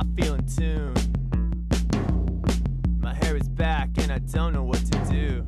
[0.00, 0.94] I feel in tune.
[3.00, 5.44] My hair is back and I don't know what to do.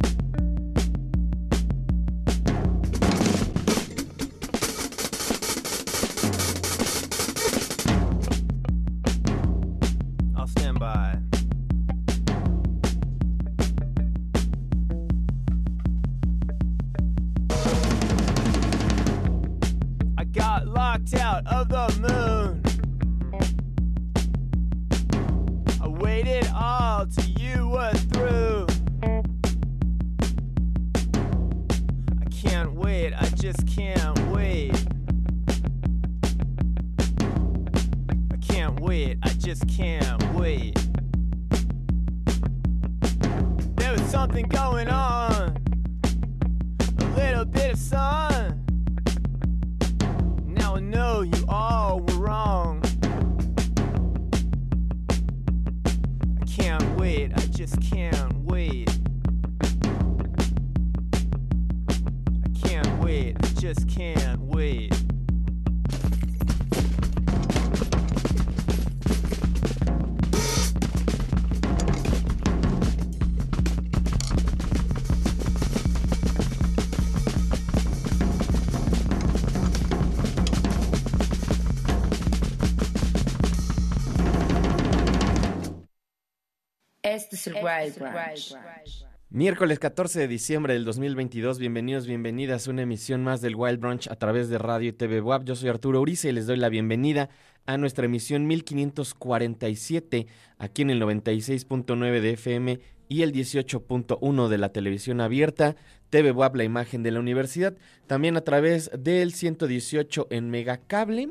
[89.31, 94.09] Miércoles 14 de diciembre del 2022, bienvenidos, bienvenidas a una emisión más del Wild Brunch
[94.09, 95.45] a través de Radio y TV WAP.
[95.45, 97.31] Yo soy Arturo Uriza y les doy la bienvenida
[97.65, 100.27] a nuestra emisión 1547
[100.59, 105.77] aquí en el 96.9 de FM y el 18.1 de la televisión abierta,
[106.11, 107.75] TV WAP, la imagen de la universidad,
[108.07, 111.31] también a través del 118 en Megacable,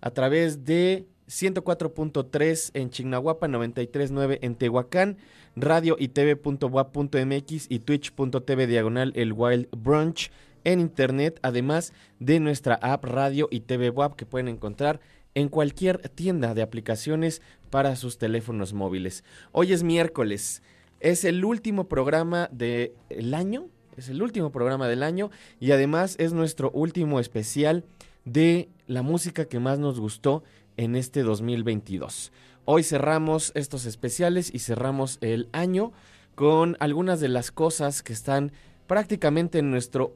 [0.00, 5.18] a través de 104.3 en Chignahuapa, 93.9 en Tehuacán,
[5.56, 10.30] radio y tv.wap.mx y twitch.tv diagonal el Wild Brunch
[10.64, 15.00] en internet, además de nuestra app Radio y TV WAP que pueden encontrar
[15.34, 19.24] en cualquier tienda de aplicaciones para sus teléfonos móviles.
[19.52, 20.62] Hoy es miércoles,
[21.00, 26.32] es el último programa del año, es el último programa del año y además es
[26.32, 27.84] nuestro último especial
[28.24, 30.42] de la música que más nos gustó
[30.76, 32.32] en este 2022.
[32.64, 35.92] Hoy cerramos estos especiales y cerramos el año
[36.34, 38.52] con algunas de las cosas que están
[38.86, 40.14] prácticamente en nuestro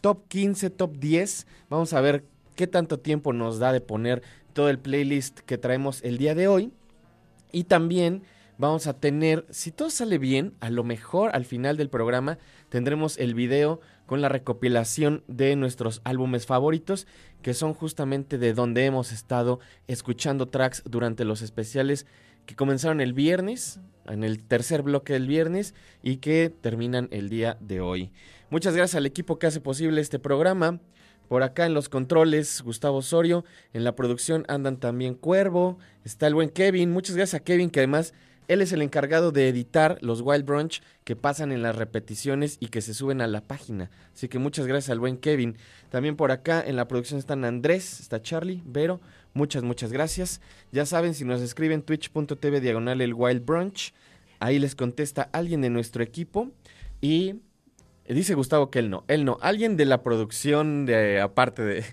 [0.00, 1.46] top 15, top 10.
[1.70, 2.24] Vamos a ver
[2.56, 6.48] qué tanto tiempo nos da de poner todo el playlist que traemos el día de
[6.48, 6.72] hoy.
[7.52, 8.22] Y también
[8.58, 12.38] vamos a tener, si todo sale bien, a lo mejor al final del programa
[12.68, 17.06] tendremos el video con la recopilación de nuestros álbumes favoritos,
[17.42, 22.06] que son justamente de donde hemos estado escuchando tracks durante los especiales
[22.46, 27.56] que comenzaron el viernes, en el tercer bloque del viernes, y que terminan el día
[27.60, 28.12] de hoy.
[28.50, 30.80] Muchas gracias al equipo que hace posible este programa.
[31.28, 33.44] Por acá en los controles, Gustavo Osorio.
[33.72, 35.78] En la producción andan también Cuervo.
[36.04, 36.92] Está el buen Kevin.
[36.92, 38.12] Muchas gracias a Kevin, que además
[38.48, 42.68] él es el encargado de editar los Wild Brunch que pasan en las repeticiones y
[42.68, 43.90] que se suben a la página.
[44.12, 45.56] Así que muchas gracias al buen Kevin.
[45.88, 49.00] También por acá en la producción están Andrés, está Charlie, Vero.
[49.32, 50.40] Muchas, muchas gracias.
[50.72, 53.94] Ya saben, si nos escriben twitch.tv diagonal el Wild Brunch,
[54.40, 56.50] ahí les contesta alguien de nuestro equipo.
[57.00, 57.36] Y
[58.06, 59.38] dice Gustavo que él no, él no.
[59.40, 60.86] Alguien de la producción,
[61.22, 61.84] aparte de,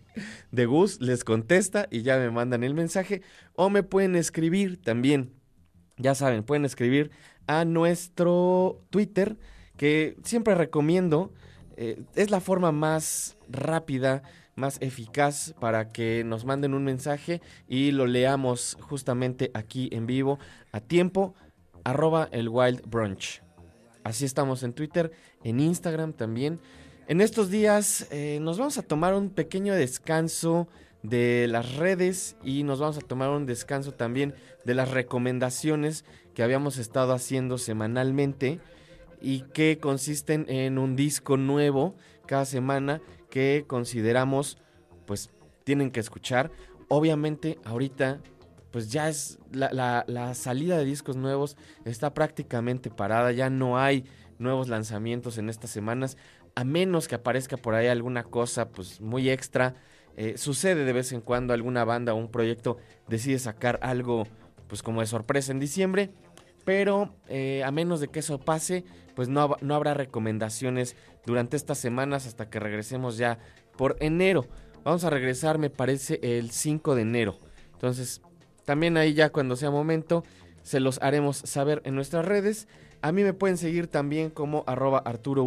[0.52, 3.22] de Gus, les contesta y ya me mandan el mensaje.
[3.54, 5.41] O me pueden escribir también
[5.98, 7.12] ya saben, pueden escribir
[7.48, 9.38] a nuestro Twitter,
[9.78, 11.34] que siempre recomiendo.
[11.78, 14.24] Eh, es la forma más rápida,
[14.56, 20.40] más eficaz para que nos manden un mensaje y lo leamos justamente aquí en vivo
[20.72, 21.34] a tiempo,
[21.84, 23.42] arroba el Wild Brunch.
[24.04, 25.12] Así estamos en Twitter,
[25.44, 26.60] en Instagram también.
[27.08, 30.68] En estos días eh, nos vamos a tomar un pequeño descanso
[31.04, 36.44] de las redes y nos vamos a tomar un descanso también de las recomendaciones que
[36.44, 38.60] habíamos estado haciendo semanalmente
[39.20, 41.96] y que consisten en un disco nuevo
[42.26, 44.58] cada semana que consideramos
[45.06, 45.32] pues
[45.64, 46.52] tienen que escuchar.
[46.88, 48.20] Obviamente ahorita
[48.72, 54.06] pues ya es la, la, salida de discos nuevos está prácticamente parada, ya no hay
[54.40, 56.16] nuevos lanzamientos en estas semanas,
[56.56, 59.76] a menos que aparezca por ahí alguna cosa pues muy extra
[60.18, 62.78] eh, sucede de vez en cuando alguna banda o un proyecto
[63.08, 64.28] decide sacar algo
[64.68, 66.12] pues como de sorpresa en diciembre,
[66.64, 68.86] pero eh, a menos de que eso pase,
[69.16, 73.40] pues no, no habrá recomendaciones durante estas semanas hasta que regresemos ya
[73.78, 74.46] por enero.
[74.84, 77.40] Vamos a regresar, me parece, el 5 de enero.
[77.74, 78.22] Entonces,
[78.66, 80.24] también ahí ya cuando sea momento,
[80.64, 82.68] se los haremos saber en nuestras redes.
[83.02, 85.44] A mí me pueden seguir también como arroba Arturo.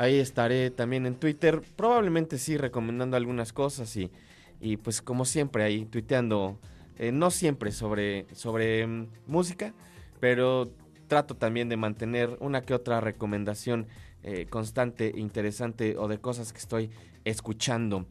[0.00, 4.10] Ahí estaré también en Twitter, probablemente sí recomendando algunas cosas y,
[4.58, 6.58] y pues como siempre ahí tuiteando,
[6.98, 9.74] eh, no siempre sobre, sobre mm, música,
[10.18, 10.70] pero
[11.06, 13.88] trato también de mantener una que otra recomendación
[14.22, 16.90] eh, constante, interesante o de cosas que estoy
[17.26, 18.06] escuchando.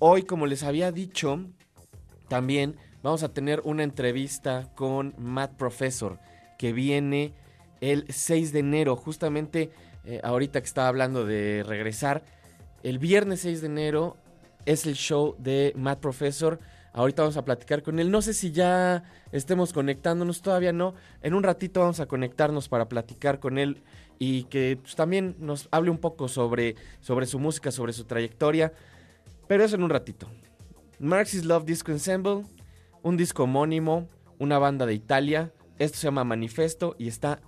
[0.00, 1.46] Hoy, como les había dicho,
[2.26, 2.74] también
[3.04, 6.18] vamos a tener una entrevista con Matt Professor
[6.58, 7.34] que viene
[7.80, 9.70] el 6 de enero, justamente
[10.04, 12.22] eh, ahorita que estaba hablando de regresar,
[12.82, 14.16] el viernes 6 de enero
[14.66, 16.58] es el show de Matt Professor.
[16.92, 18.10] Ahorita vamos a platicar con él.
[18.10, 20.94] No sé si ya estemos conectándonos, todavía no.
[21.22, 23.82] En un ratito vamos a conectarnos para platicar con él
[24.18, 28.72] y que pues, también nos hable un poco sobre, sobre su música, sobre su trayectoria.
[29.46, 30.28] Pero eso en un ratito.
[30.98, 32.44] Marxist Love Disco Ensemble,
[33.02, 35.52] un disco homónimo, una banda de Italia.
[35.78, 37.40] Esto se llama Manifesto y está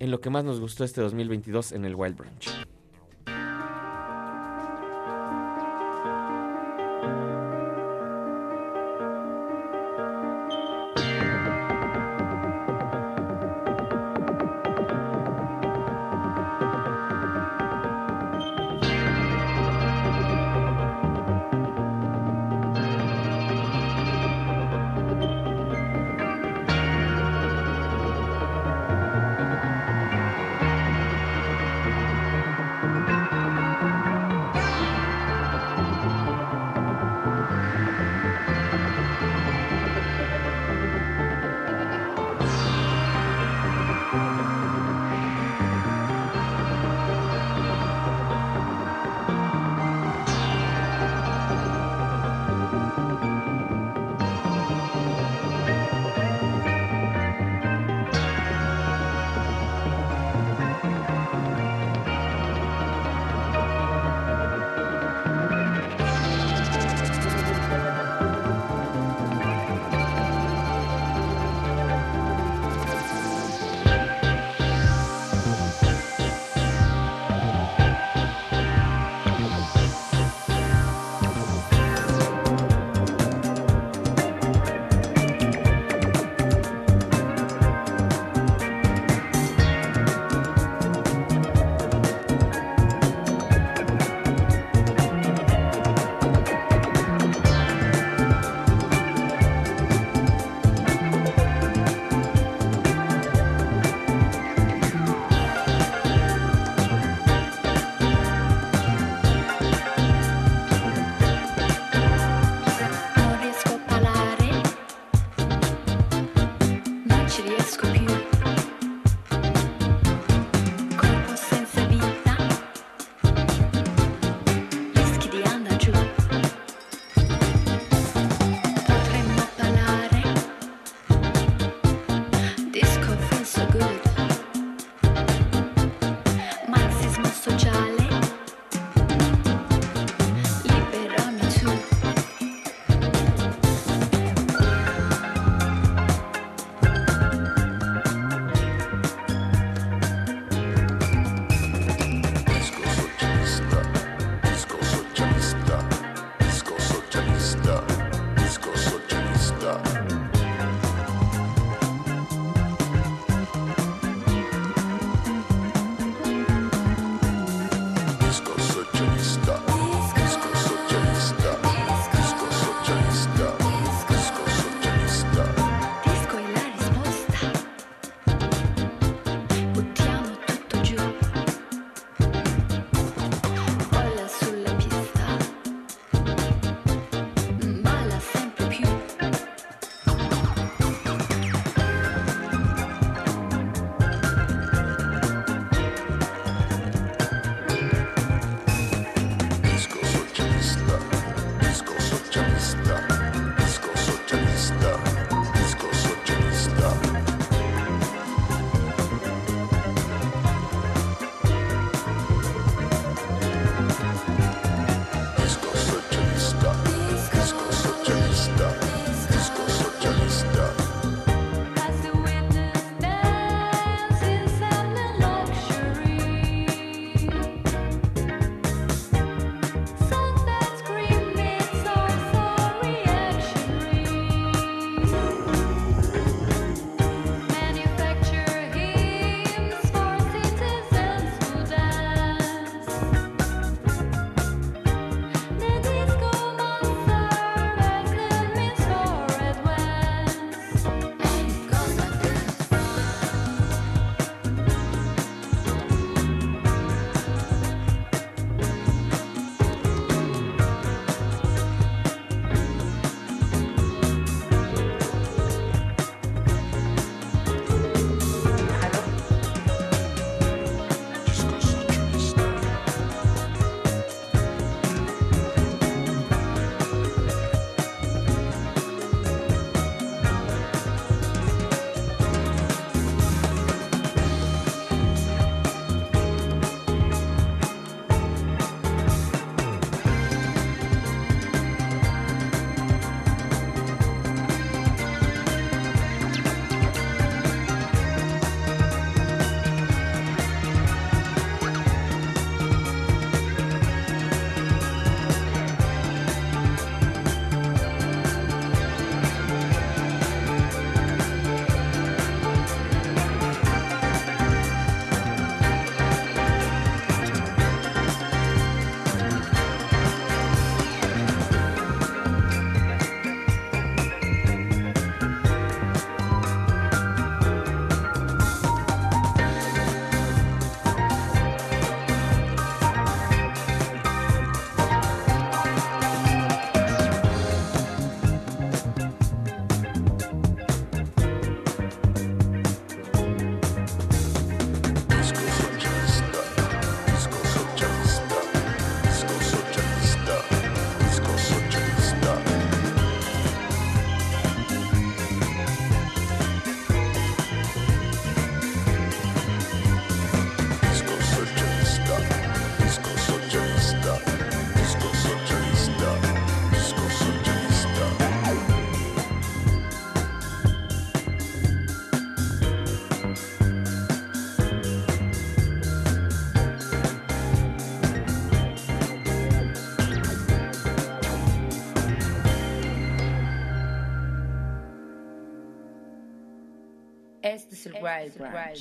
[0.00, 2.69] en lo que más nos gustó este 2022 en el Wild Branch.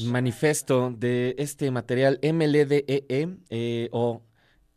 [0.06, 4.22] Manifesto de este material MLDEE -E, eh, o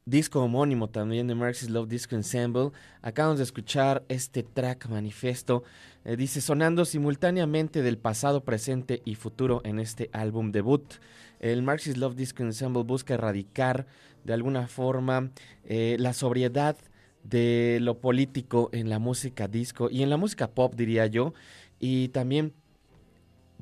[0.05, 2.71] disco homónimo también de Marxist Love Disco Ensemble.
[3.03, 5.63] Acabamos de escuchar este track manifesto.
[6.05, 10.95] Eh, dice sonando simultáneamente del pasado, presente y futuro en este álbum debut.
[11.41, 13.87] El Marxist Love Disco Ensemble busca erradicar
[14.25, 15.31] de alguna forma
[15.65, 16.77] eh, la sobriedad
[17.25, 21.35] de lo político en la música disco y en la música pop, diría yo,
[21.79, 22.53] y también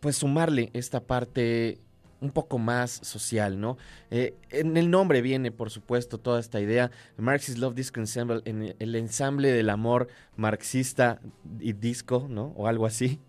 [0.00, 1.78] pues sumarle esta parte
[2.21, 3.78] un poco más social, ¿no?
[4.11, 6.90] Eh, en el nombre viene, por supuesto, toda esta idea.
[7.16, 11.21] Marxist Love Disco Ensemble, en el ensamble del amor marxista
[11.59, 12.52] y disco, ¿no?
[12.57, 13.21] O algo así.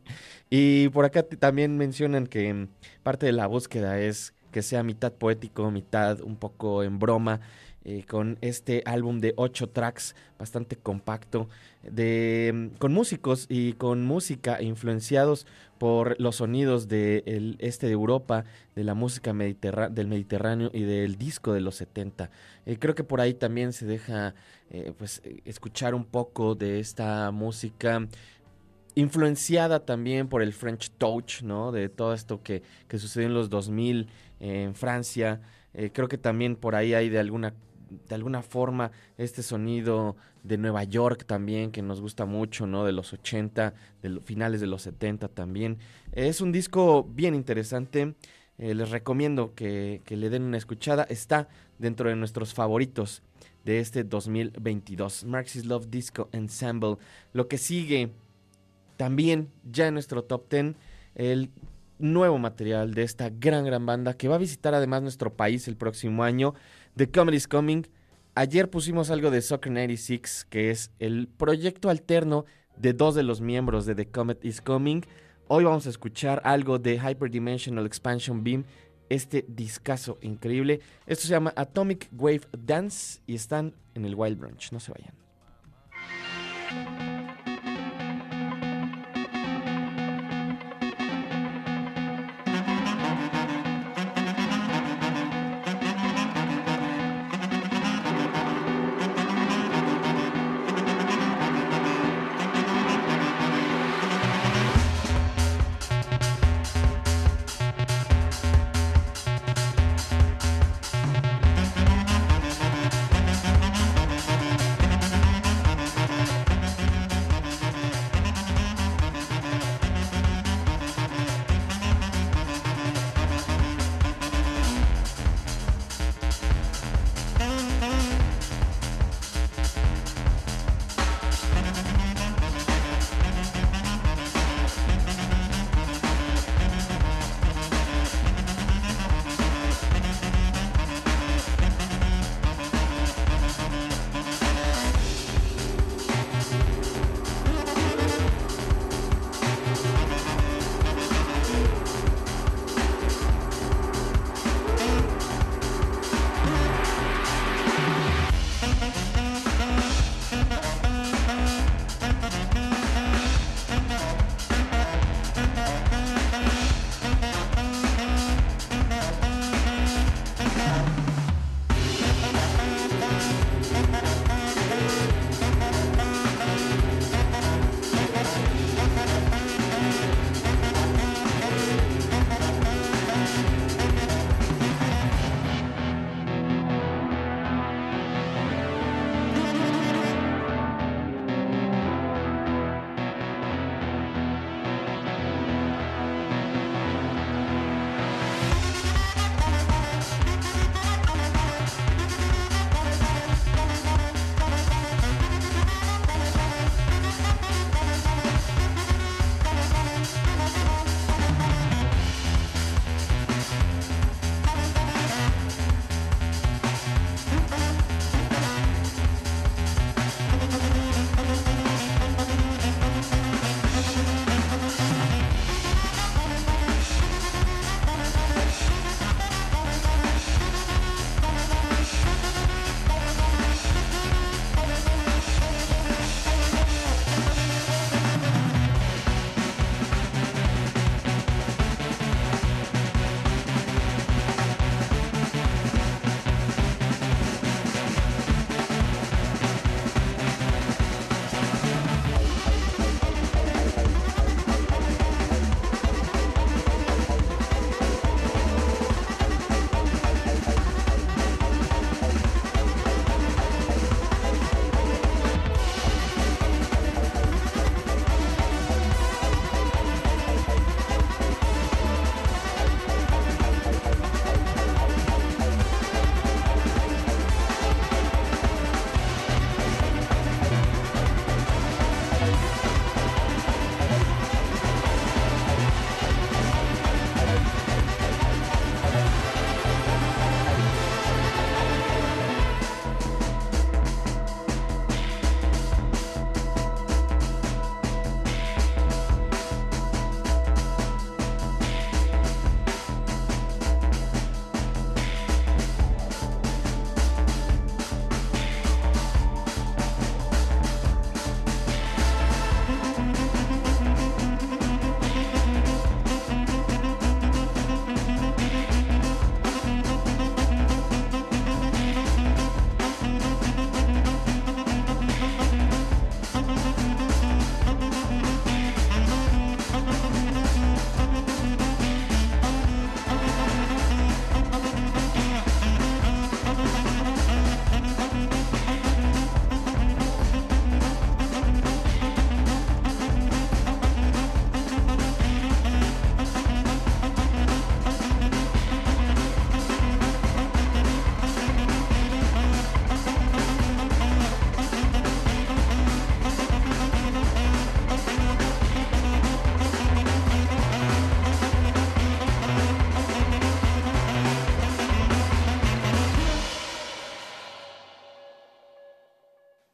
[0.50, 2.68] Y por acá también mencionan que mm,
[3.04, 7.40] parte de la búsqueda es que sea mitad poético, mitad un poco en broma.
[7.84, 11.50] Eh, con este álbum de ocho tracks bastante compacto,
[11.82, 15.48] de, mm, con músicos y con música influenciados
[15.80, 18.46] por los sonidos del este de Europa,
[18.76, 22.30] de la música del Mediterráneo y del disco de los 70.
[22.68, 24.36] Eh, creo que por ahí también se deja
[24.70, 28.08] eh, pues, escuchar un poco de esta música
[28.94, 31.72] influenciada también por el French Touch, ¿no?
[31.72, 34.08] De todo esto que, que sucedió en los 2000
[34.40, 35.42] en Francia.
[35.94, 37.56] creo que también por ahí hay de alguna
[38.08, 42.86] de alguna forma este sonido de Nueva York también, que nos gusta mucho, ¿no?
[42.86, 45.78] De los 80, de los finales de los 70 también.
[46.12, 48.16] Es un disco bien interesante.
[48.58, 51.04] Eh, les recomiendo que, que, le den una escuchada.
[51.04, 53.24] Está dentro de nuestros favoritos
[53.66, 55.26] de este 2022.
[55.26, 56.98] Marxist Love Disco Ensemble.
[57.34, 58.12] Lo que sigue
[58.98, 60.76] también ya en nuestro top 10,
[61.16, 61.50] el
[62.02, 65.78] nuevo material de esta gran, gran banda que va a visitar además nuestro país el
[65.78, 66.54] próximo año.
[66.96, 67.88] The Comedy is Coming.
[68.36, 72.46] Ayer pusimos algo de Soccer 96, que es el proyecto alterno
[72.76, 75.02] de dos de los miembros de The Comet is Coming.
[75.48, 78.66] Hoy vamos a escuchar algo de Hyperdimensional Expansion Beam,
[79.10, 80.82] este discazo increíble.
[81.08, 84.72] Esto se llama Atomic Wave Dance y están en el Wild Brunch.
[84.74, 85.21] No se vayan.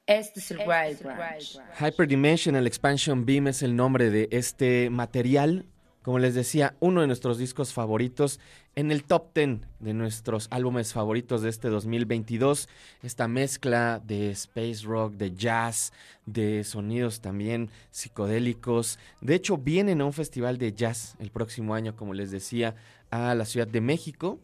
[0.08, 1.60] Este es el Wild Branch.
[1.82, 5.65] Hyperdimensional Expansion Beam es el nombre de este material.
[6.02, 8.39] Como les decía, uno de nuestros discos favoritos
[8.76, 12.70] en el top 10 de nuestros álbumes favoritos de este 2022.
[13.04, 15.91] Esta mezcla de space rock, de jazz,
[16.26, 19.00] de sonidos también psicodélicos.
[19.20, 22.76] De hecho, vienen a un festival de jazz el próximo año, como les decía,
[23.12, 24.39] a la Ciudad de México.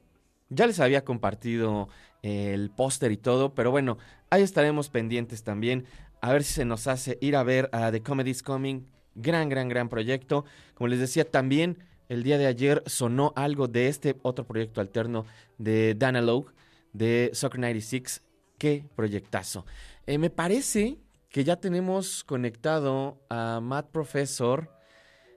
[0.50, 1.88] Ya les había compartido
[2.24, 4.00] el póster y todo, pero bueno,
[4.32, 5.86] ahí estaremos pendientes también.
[6.22, 9.70] A ver si se nos hace ir a ver a The Comedy's Coming Gran, gran,
[9.70, 10.46] gran proyecto.
[10.74, 11.78] Como les decía, también
[12.10, 15.26] el día de ayer sonó algo de este otro proyecto alterno
[15.58, 16.52] de Danalogue,
[16.94, 18.24] de Soccer 96.
[18.58, 19.66] Qué proyectazo.
[20.08, 20.98] Eh, me parece
[21.30, 24.70] que ya tenemos conectado a Matt Professor.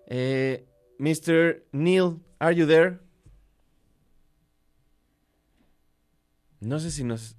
[0.06, 0.66] Eh,
[0.98, 1.64] Mr.
[1.72, 2.98] Neil, are you there?
[6.60, 7.34] No sé si nos.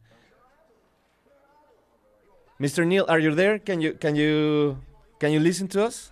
[2.59, 2.85] Mr.
[2.85, 3.59] Neil, are you there?
[3.59, 4.77] Can you can you
[5.19, 6.11] can you listen to us?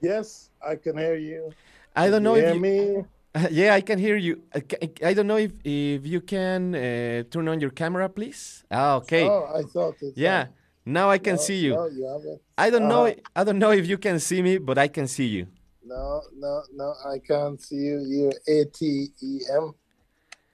[0.00, 1.52] Yes, I can hear you.
[1.96, 3.04] I don't know you if you, me.
[3.50, 4.42] yeah, I can hear you.
[4.54, 4.62] I,
[5.10, 8.64] I don't know if, if you can uh, turn on your camera, please.
[8.70, 9.28] Ah, okay.
[9.28, 10.14] Oh, I thought it.
[10.16, 10.46] yeah,
[10.84, 11.74] now I can see you.
[11.74, 12.40] No, you haven't.
[12.56, 13.06] I don't know.
[13.06, 15.46] Uh, I don't know if you can see me, but I can see you.
[15.84, 18.00] No, no, no, I can't see you.
[18.06, 19.74] You're A T E M.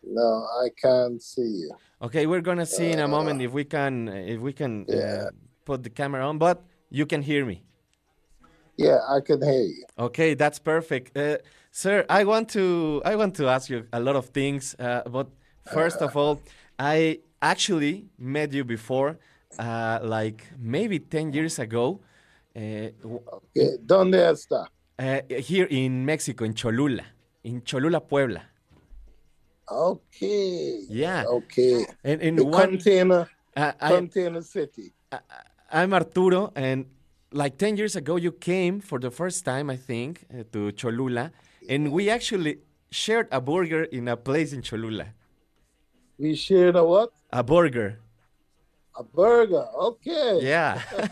[0.02, 1.70] No, I can't see you.
[2.02, 5.30] Okay, we're gonna see in a moment if we can if we can uh, Yeah.
[5.64, 7.62] put the camera on, but you can hear me.
[8.76, 9.84] Yeah, I can hear you.
[9.98, 11.36] Okay, that's perfect, uh,
[11.70, 12.04] sir.
[12.08, 15.28] I want to I want to ask you a lot of things, uh, but
[15.72, 16.40] first of all,
[16.78, 19.18] I actually met you before,
[19.58, 22.00] uh, like maybe ten years ago,
[22.56, 22.88] uh,
[23.54, 24.66] Okay, ¿Dónde está?
[24.98, 27.04] uh, here in Mexico, in Cholula,
[27.44, 28.42] in Cholula, Puebla.
[29.70, 30.83] Okay.
[30.88, 31.87] Yeah, Okay.
[32.02, 34.92] and in The one, container, uh, I, container city.
[35.70, 36.87] I'm Arturo, and
[37.33, 41.30] like 10 years ago, you came for the first time, I think, uh, to Cholula,
[41.68, 42.59] and we actually
[42.90, 45.06] shared a burger in a place in Cholula.
[46.18, 47.12] We shared a what?
[47.33, 48.00] A burger.
[48.98, 49.66] A burger.
[49.78, 50.40] Okay.
[50.42, 50.83] Yeah.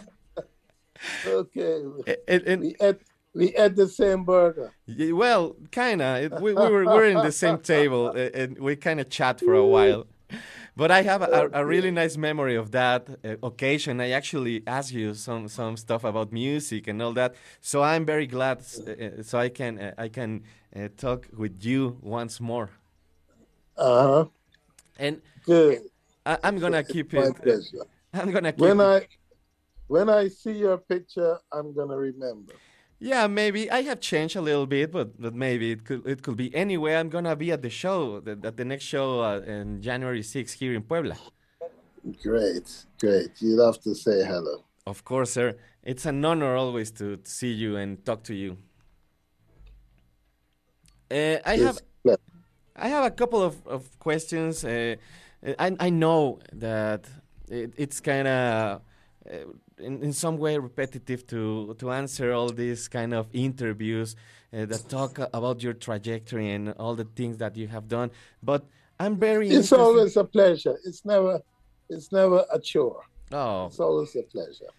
[1.25, 1.83] Okay.
[2.29, 2.99] and, and- We ate
[3.35, 4.73] we ate the same burger.
[4.87, 6.33] y- well, kind of.
[6.41, 9.41] We, we, were, we were in the same table, uh, and we kind of chat
[9.41, 10.07] for a while.
[10.77, 14.01] But I have a, a really nice memory of that uh, occasion.
[14.01, 17.35] I actually asked you some, some stuff about music and all that.
[17.61, 20.45] So I'm very glad, so I can I can
[20.97, 22.71] talk with you once more.
[23.77, 24.25] Uh huh.
[24.99, 25.83] And Good.
[26.27, 27.37] I, I'm gonna keep My it.
[27.37, 27.87] pleasure.
[28.13, 28.83] I'm gonna keep When it.
[28.83, 29.07] I
[29.87, 32.55] when I see your picture, I'm gonna remember.
[33.01, 36.37] Yeah, maybe I have changed a little bit, but, but maybe it could it could
[36.37, 36.97] be anyway.
[36.97, 40.55] I'm gonna be at the show, the, at the next show uh, in January 6th
[40.55, 41.17] here in Puebla.
[42.23, 43.31] Great, great.
[43.41, 44.65] You'll have to say hello.
[44.87, 45.57] Of course, sir.
[45.83, 48.57] It's an honor always to, see you and talk to you.
[51.11, 51.79] Uh, I have
[52.77, 54.65] I have a couple of, of questions.
[54.65, 54.97] Uh,
[55.59, 57.07] I, I know that
[57.49, 58.81] it, it's kind of
[59.29, 59.37] uh,
[59.81, 64.17] in, in some way repetitive to, to answer all these kind of interviews
[64.53, 68.11] uh, that talk about your trajectory and all the things that you have done.
[68.43, 68.65] But
[69.01, 70.77] I'm very It's always a pleasure.
[70.85, 71.41] It's never
[71.91, 73.03] it's never a chore.
[73.33, 74.71] Oh, It's always a pleasure.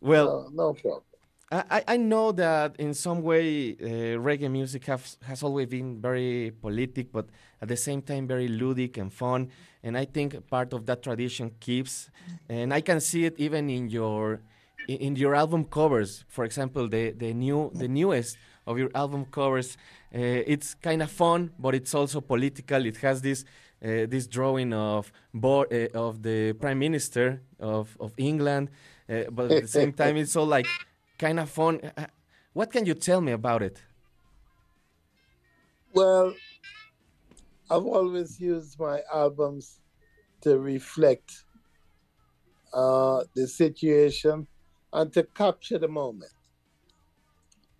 [0.00, 1.02] well, No, no problem.
[1.50, 6.52] I, I- know that in some way uh, reggae music has, has always been very
[6.60, 7.26] politic, but
[7.62, 9.50] at the same time very ludic and fun.
[9.84, 12.10] And I think part of that tradition keeps,
[12.48, 14.40] and I can see it even in your
[14.88, 16.24] in, in your album covers.
[16.28, 19.76] For example, the, the new the newest of your album covers,
[20.12, 22.84] uh, it's kind of fun, but it's also political.
[22.84, 23.44] It has this
[23.84, 28.70] uh, this drawing of Bo- uh, of the Prime Minister of of England,
[29.08, 30.66] uh, but at the same time, it's all like
[31.18, 31.80] kind of fun.
[31.96, 32.06] Uh,
[32.52, 33.84] What can you tell me about it?
[35.94, 36.34] Well,
[37.70, 39.80] I've always used my albums
[40.42, 41.44] to reflect
[42.72, 44.46] uh, the situation
[44.92, 46.32] and to capture the moment.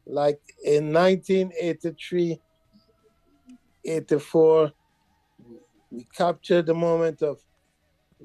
[0.06, 2.40] Like in 1983,
[3.84, 4.72] 84,
[5.90, 7.44] we captured the moment of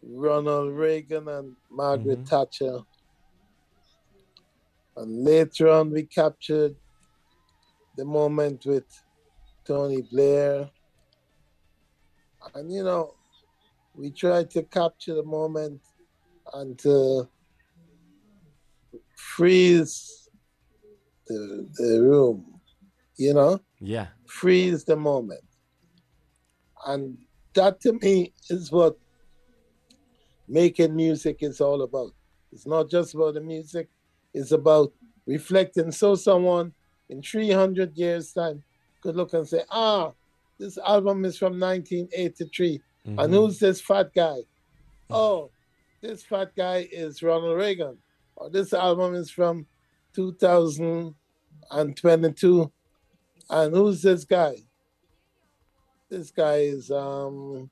[0.03, 2.27] Ronald Reagan and Margaret Mhm.
[2.27, 2.81] Thatcher.
[4.97, 6.75] And later on, we captured
[7.97, 8.85] the moment with
[9.65, 10.69] Tony Blair.
[12.55, 13.13] And you know,
[13.95, 15.81] we tried to capture the moment
[16.53, 17.27] and to
[19.15, 20.29] freeze
[21.27, 22.59] the, the room,
[23.17, 24.07] you know, Yeah.
[24.27, 25.43] freeze the moment.
[26.85, 27.17] And
[27.53, 28.97] that to me is what
[30.47, 32.11] making music is all about.
[32.51, 33.87] It's not just about the music,
[34.33, 34.91] it's about
[35.25, 36.73] reflecting so someone
[37.09, 38.63] in 300 years' time
[39.01, 40.11] could look and say, ah,
[40.57, 42.81] this album is from 1983.
[43.05, 43.33] And Mhm.
[43.35, 44.37] who's this fat guy?
[45.09, 45.51] Oh,
[46.01, 47.97] this fat guy is Ronald Reagan.
[48.35, 49.67] Or this album is from
[50.13, 52.71] 2022.
[53.49, 54.55] And who's this guy?
[56.09, 57.69] This guy is um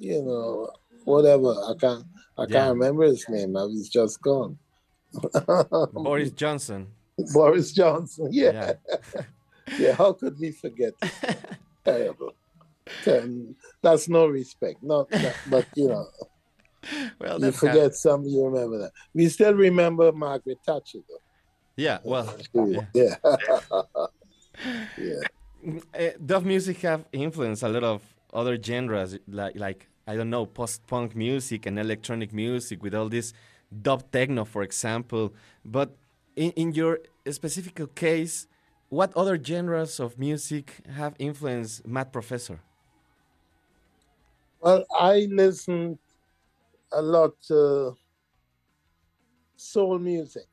[0.00, 0.68] you know,
[1.04, 1.50] whatever.
[1.52, 2.04] I can't
[2.36, 2.46] I Yeah.
[2.48, 3.68] can't remember his name now.
[3.68, 4.58] He's just gone.
[5.92, 6.88] Boris Johnson.
[7.32, 8.28] Boris Johnson.
[8.32, 8.52] Yeah.
[8.52, 9.22] Yeah.
[9.78, 10.92] Yeah, how could we forget?
[11.86, 12.34] Terrible.
[13.02, 14.82] Ten- That's no respect.
[14.82, 16.06] Not that, but you know,
[17.18, 18.92] Well, you forget some, you remember that.
[19.14, 21.22] We still remember Margaret Thatcher though.
[21.76, 22.80] Yeah, well, Yeah.
[22.92, 23.16] Yeah.
[24.98, 25.20] yeah.
[25.98, 28.02] uh, dub music have influenced a lot of
[28.34, 33.32] other genres, like like I don't know, post-punk music and electronic music with all this
[33.82, 35.32] dub techno, for example.
[35.64, 35.96] But
[36.36, 38.46] in, in your specific case,
[38.88, 42.60] what other genres of music have influenced Mad Professor?
[44.60, 45.98] Well, I listen
[46.92, 47.96] a lot to
[49.56, 50.46] soul music,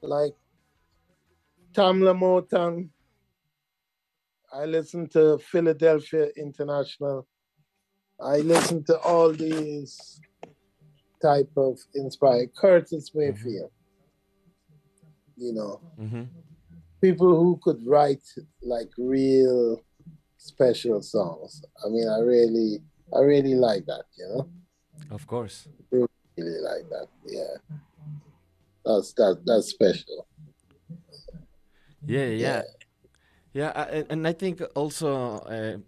[0.00, 0.32] like
[1.72, 2.88] Tamla Motown.
[4.52, 7.26] I listen to Philadelphia International.
[8.20, 10.20] I listen to all these
[11.22, 13.70] type of inspired Curtis Mayfield.
[15.36, 16.24] You know, hmm
[17.00, 18.22] people who could write
[18.62, 19.82] like real
[20.36, 21.62] special songs.
[21.82, 22.82] I mean, I really,
[23.14, 24.04] I really like that.
[24.18, 24.50] You know,
[25.10, 25.66] Of course.
[25.90, 27.08] really like that.
[27.26, 27.56] Yeah,
[28.84, 30.26] that's that that's special.
[32.06, 32.62] Yeah, yeah,
[33.52, 35.78] yeah, I- and, and I think also, uh,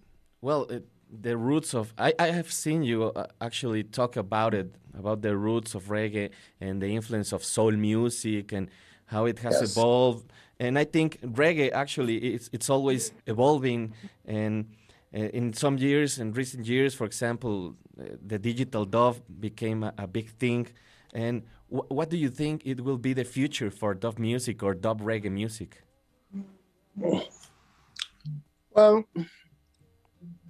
[0.40, 0.86] well, it,
[1.20, 5.36] the roots of I, I have seen you uh, actually talk about it about the
[5.36, 8.68] roots of reggae and the influence of soul music and
[9.06, 9.62] how it has Yes.
[9.62, 10.32] evolved.
[10.58, 13.94] And I think reggae actually it's it's always evolving
[14.24, 14.66] and.
[15.14, 19.92] Uh, in some years, in recent years, for example, uh, the digital dub became a,
[19.98, 20.66] a big thing.
[21.12, 24.72] And wh- what do you think it will be the future for dub music or
[24.74, 25.82] dub reggae music?
[28.70, 29.04] Well,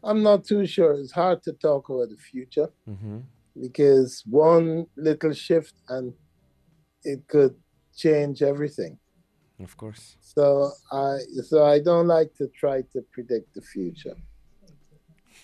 [0.05, 0.95] I'm not too sure.
[0.95, 3.21] It's hard to talk about the future hmm
[3.61, 6.15] because one little shift and
[7.05, 7.55] it could
[7.95, 8.99] change everything.
[9.62, 10.17] Of course.
[10.21, 14.17] So I so I don't like to try to predict the future.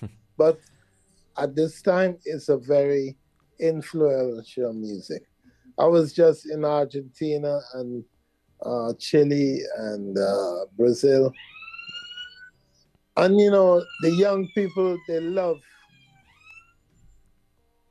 [0.39, 0.59] but
[1.37, 3.17] at this time it's a very
[3.61, 5.23] influential music.
[5.79, 8.05] I was just in Argentina and
[8.65, 11.33] uh, Chile and uh, Brazil.
[13.19, 15.61] And you know, the young people they love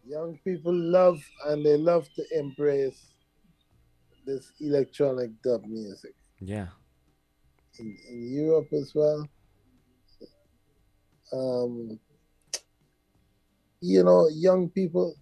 [0.08, 3.12] young people love and they love to embrace
[4.26, 6.68] this electronic dub music Yeah.
[7.80, 9.28] in, in Europe as well.
[11.34, 12.00] Um,
[13.82, 15.14] you know, young people,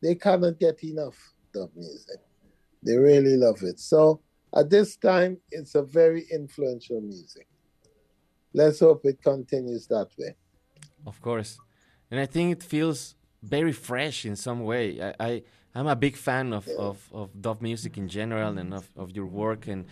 [0.00, 1.16] they cannot get enough
[1.52, 2.20] dub music.
[2.84, 3.80] They really love it.
[3.80, 4.20] So
[4.54, 7.48] at this time, it's a very influential music.
[8.58, 10.32] Let's hope it continues that way.
[11.06, 11.50] Of course.
[12.10, 13.14] And I think it feels
[13.56, 14.84] very fresh in some way.
[15.06, 15.42] I, I
[15.74, 19.26] I'm a big fan of, of, of dub music in general and of, of your
[19.26, 19.84] work and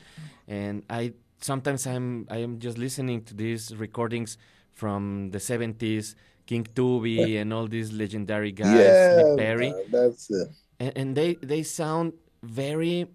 [0.49, 1.03] and I
[1.41, 4.31] sometimes I'm I am just listening to these recordings
[4.73, 6.17] from the seventies,
[6.51, 9.71] King Tubby and all these legendary guys, Nick Perry.
[9.93, 10.49] that's it.
[10.81, 13.07] and, and they they sound very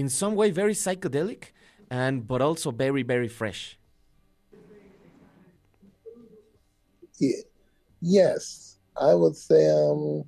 [0.00, 1.42] in some way very psychedelic
[1.90, 3.78] and but also very very fresh
[7.22, 7.44] Ye-
[8.00, 10.24] Yes, I would say um,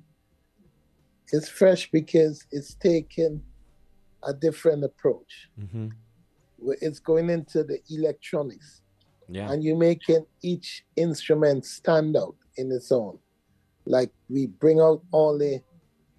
[1.33, 3.43] it's fresh because it's taken
[4.23, 5.33] a different approach.
[5.59, 5.87] hmm
[6.81, 8.69] It's going into the electronics,
[9.27, 13.19] yeah and you're making each instrument stand out in its own.
[13.85, 15.55] Like we bring out all the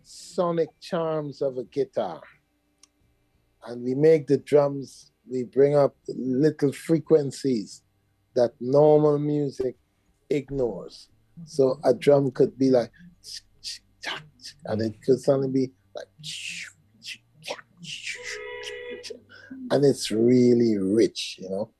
[0.03, 2.21] sonic charms of a guitar,
[3.67, 5.11] and we make the drums.
[5.33, 5.95] We bring up
[6.47, 7.83] little frequencies
[8.37, 9.75] that normal music
[10.31, 11.09] ignores.
[11.39, 11.47] Mm-hmm.
[11.47, 12.91] So a drum could be like,
[14.67, 16.07] and it could suddenly be like,
[19.71, 21.71] and it's really rich, you know.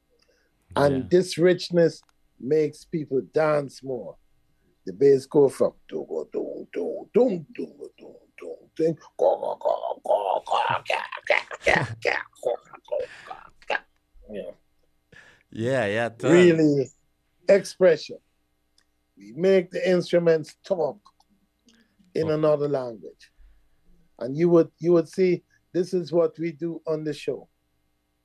[0.75, 1.09] And Yeah.
[1.11, 2.03] this richness
[2.39, 4.17] makes people dance more.
[4.85, 9.57] The bass go from do go do do do do do do do go go
[9.57, 12.53] go go go ga ga ga ga go
[12.89, 13.79] go ga ga.
[14.31, 14.51] Yeah
[15.51, 16.91] yeah yeah really
[17.49, 18.19] expression.
[19.17, 20.99] We make the instruments talk.
[22.15, 22.35] in Oh.
[22.35, 23.31] another language.
[24.21, 27.47] And you would you would see this is what we do on the show.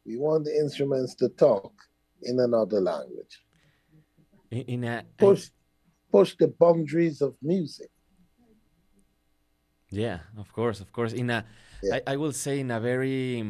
[0.05, 1.73] We want the instruments to talk
[2.23, 3.33] in another language.
[4.49, 5.49] In, in a Push
[6.09, 7.89] push the boundaries of music.
[9.89, 11.11] yeah, of course, of course.
[11.13, 11.43] In a,
[11.83, 11.95] Yeah.
[12.07, 13.41] I, I will say in a very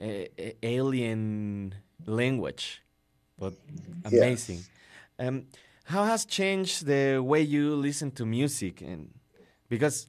[0.00, 0.24] uh,
[0.62, 1.74] alien
[2.06, 2.80] language,
[3.38, 3.52] but
[4.04, 4.60] amazing.
[5.18, 5.46] Um,
[5.84, 8.80] how has changed the way you listen to music?
[8.80, 9.10] And
[9.68, 10.08] because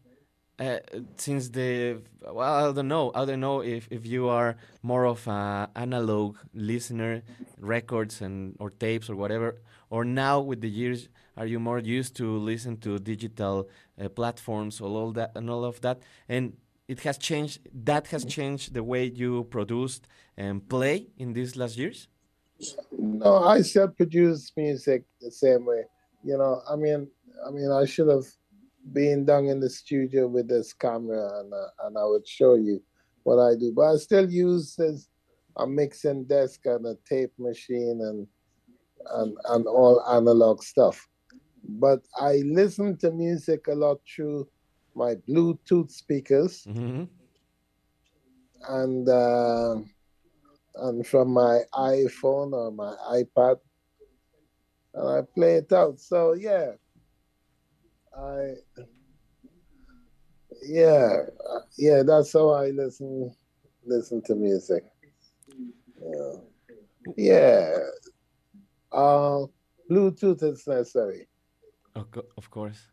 [0.59, 0.77] uh,
[1.17, 5.27] since the well, I don't know, I don't know if, if you are more of
[5.27, 7.23] an analog listener,
[7.57, 12.15] records and or tapes or whatever, or now with the years, are you more used
[12.17, 13.67] to listen to digital
[13.99, 15.99] uh, platforms or all that and all of that?
[16.29, 16.53] And
[16.87, 17.59] it has changed.
[17.73, 20.07] That has changed the way you produced
[20.37, 22.07] and play in these last years.
[22.91, 25.83] No, I still produce music the same way.
[26.23, 27.09] You know, I mean,
[27.45, 28.25] I mean, I should have
[28.91, 32.81] been down in the studio with this camera, and uh, and I would show you
[33.23, 33.71] what I do.
[33.75, 35.07] But I still use this
[35.57, 38.27] a mixing desk and a tape machine and
[39.11, 41.07] and and all analog stuff.
[41.63, 44.47] But I listen to music a lot through
[44.95, 47.03] my Bluetooth speakers hmm
[48.69, 49.75] and uh,
[50.75, 53.57] and from my iPhone or my iPad,
[54.93, 55.99] and I play it out.
[55.99, 56.71] So yeah,
[58.17, 58.53] I
[60.61, 61.17] yeah
[61.77, 63.35] yeah that's how I listen
[63.85, 64.83] listen to music.
[66.01, 66.33] Yeah,
[67.17, 67.77] yeah.
[68.91, 69.45] Uh,
[69.89, 71.27] Bluetooth is necessary.
[71.95, 72.92] Of course.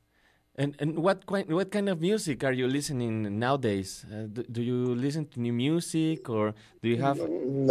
[0.60, 4.04] And and what kind what kind of music are you listening nowadays?
[4.04, 7.16] Uh, do, do you listen to new music or do you have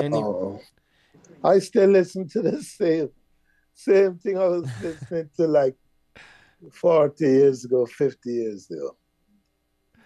[0.01, 0.17] any?
[0.23, 0.59] No,
[1.43, 3.09] I still listen to the same
[3.75, 5.77] same thing I was listening to like
[6.73, 8.97] forty years ago, fifty years ago.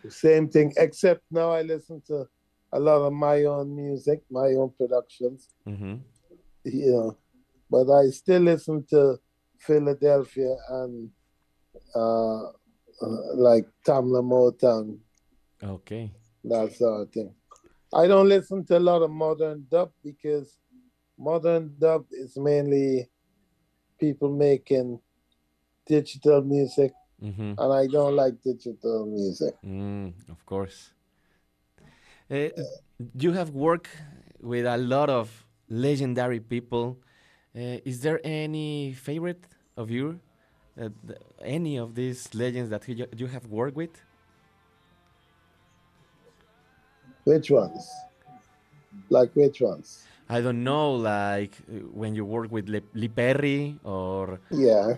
[0.03, 2.27] The same thing, except now I listen to
[2.73, 6.03] a lot of my own music, my own productions, hmm
[6.65, 7.17] you know.
[7.71, 9.19] But I still listen to
[9.57, 10.53] Philadelphia
[10.83, 11.09] and
[11.95, 12.51] uh,
[13.01, 14.99] uh, like Tamla Motown,
[15.63, 16.11] Okay.
[16.43, 17.33] that sort of thing.
[17.93, 20.57] I don't listen to a lot of modern dub because
[21.17, 23.09] modern dub is mainly
[23.99, 25.01] people making
[25.87, 29.55] digital music, hmm and I don't like digital music.
[29.63, 30.93] Mm, of course.
[32.29, 32.49] Uh,
[33.17, 33.89] you have worked
[34.41, 36.97] with a lot of legendary people.
[37.55, 39.45] Uh, is there any favorite
[39.77, 40.19] of you?
[40.79, 44.01] Uh, th- any of these legends that you, you have worked with?
[47.25, 47.89] Which ones?
[49.09, 50.03] Like which ones?
[50.29, 51.57] I don't know, like
[51.93, 54.97] when you work with Le- Lee Perry or Yeah,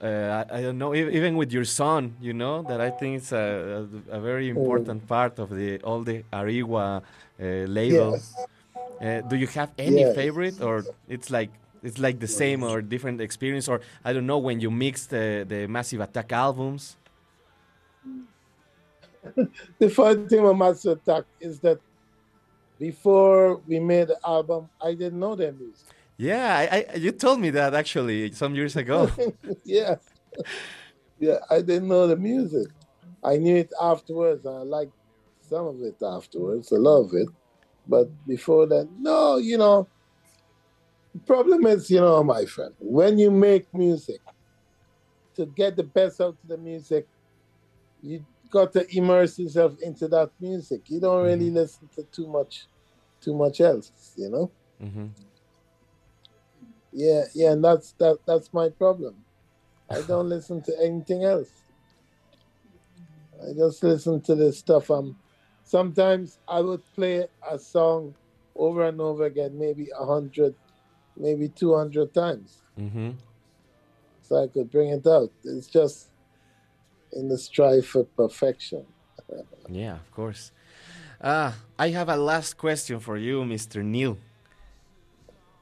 [0.00, 3.32] uh, I, I don't know, even with your son, you know, that I think it's
[3.32, 7.02] a, a, a very important part of the all the Ariwa
[7.40, 8.14] uh, label.
[8.14, 8.36] yes.
[9.00, 10.14] Uh, do you have any Yes.
[10.14, 11.50] favorite, or it's like
[11.84, 15.44] it's like the same or different experience, or I don't know when you mix the
[15.48, 16.96] the Massive Attack albums?
[19.78, 21.78] The funny thing about massive Attack is that
[22.78, 25.86] before we made the album, I didn't know their music.
[26.16, 29.10] Yeah, I, I, you told me that actually some years ago.
[29.64, 29.96] yeah.
[31.18, 32.68] Yeah, I didn't know the music.
[33.22, 34.92] I knew it afterwards, and I liked
[35.40, 37.28] some of it afterwards, a lot of it.
[37.86, 39.88] But before that, no, you know,
[41.20, 44.20] problem is, you know, my friend, when you make music,
[45.36, 47.08] to get the best out of the music,
[48.00, 50.82] you got to immerse yourself into that music.
[50.88, 52.68] You don't really listen to too much,
[53.20, 54.52] too much else, you know.
[54.80, 55.06] hmm
[56.92, 58.20] Yeah, yeah, and that's that.
[58.26, 59.24] That's my problem.
[59.90, 61.64] I don't listen to anything else.
[63.42, 64.90] I just listen to this stuff.
[64.90, 65.16] Um,
[65.62, 68.16] sometimes I would play a song
[68.54, 70.54] over and over again, maybe a hundred,
[71.16, 73.10] maybe two hundred times, hmm
[74.22, 75.30] so I could bring it out.
[75.44, 76.08] It's just
[77.12, 78.86] in the strive for perfection.
[79.68, 80.50] Yeah, of course.
[81.20, 83.82] Uh, I have a last question for you, Mr.
[83.82, 84.18] Neil.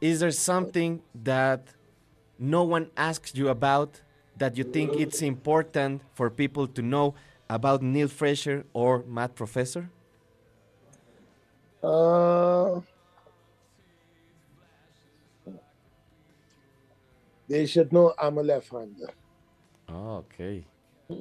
[0.00, 1.74] Is there something that
[2.38, 4.00] no one asks you about
[4.36, 7.14] that you think it's important for people to know
[7.48, 9.90] about Neil Fraser or Mad Professor?
[11.82, 12.80] Uh,
[17.52, 19.10] they should know I'm a left-hander.
[19.90, 20.64] Oh, okay.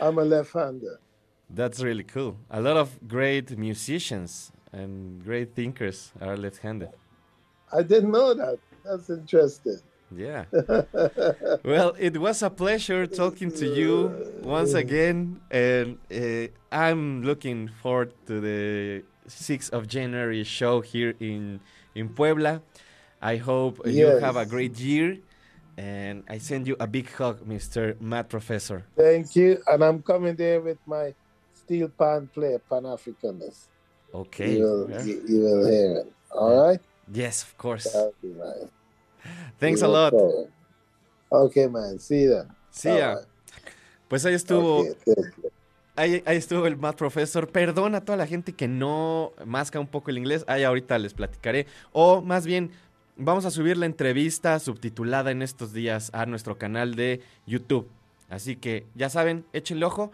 [0.00, 1.00] I'm a left-hander.
[1.58, 2.36] That's really cool.
[2.52, 6.90] A lot of great musicians and great thinkers are left handed.
[7.72, 8.58] I didn't know that.
[8.84, 9.80] That's interesting.
[10.16, 10.44] Yeah.
[11.64, 13.92] well, it was a pleasure talking to you
[14.42, 21.58] once again, and uh, I'm looking forward to the 6th of January show here in
[21.96, 22.62] in Puebla.
[23.22, 24.22] I hope you Yes.
[24.22, 25.18] have a great year,
[25.76, 27.94] and I send you a big hug, Mr.
[28.00, 28.84] Matt Professor.
[28.96, 29.58] Thank you.
[29.66, 31.14] And I'm coming there with my
[31.52, 33.68] steel pan player, Pan Africanist.
[34.12, 34.56] Okay.
[34.58, 35.02] You will, yeah.
[35.04, 36.12] you, you will hear it.
[36.32, 36.80] All right?
[37.12, 37.86] Yes, of course.
[38.22, 38.68] Nice.
[39.58, 40.10] Thanks We a lot.
[40.12, 40.48] forward.
[41.30, 41.98] Okay, man.
[41.98, 42.48] See you then.
[42.70, 43.18] See ya.
[44.08, 44.80] Pues ahí estuvo.
[44.80, 45.50] Okay, you.
[45.96, 47.46] Ahí, ahí estuvo el Matt Professor.
[47.46, 50.44] Perdona a toda la gente que no masca un poco el inglés.
[50.48, 51.66] Ahí ahorita les platicaré.
[51.92, 52.70] O más bien,
[53.20, 57.88] vamos a subir la entrevista subtitulada en estos días a nuestro canal de YouTube.
[58.28, 60.10] Así que ya saben, échenle ojo.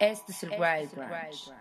[0.00, 1.52] Este es el Wild Branch.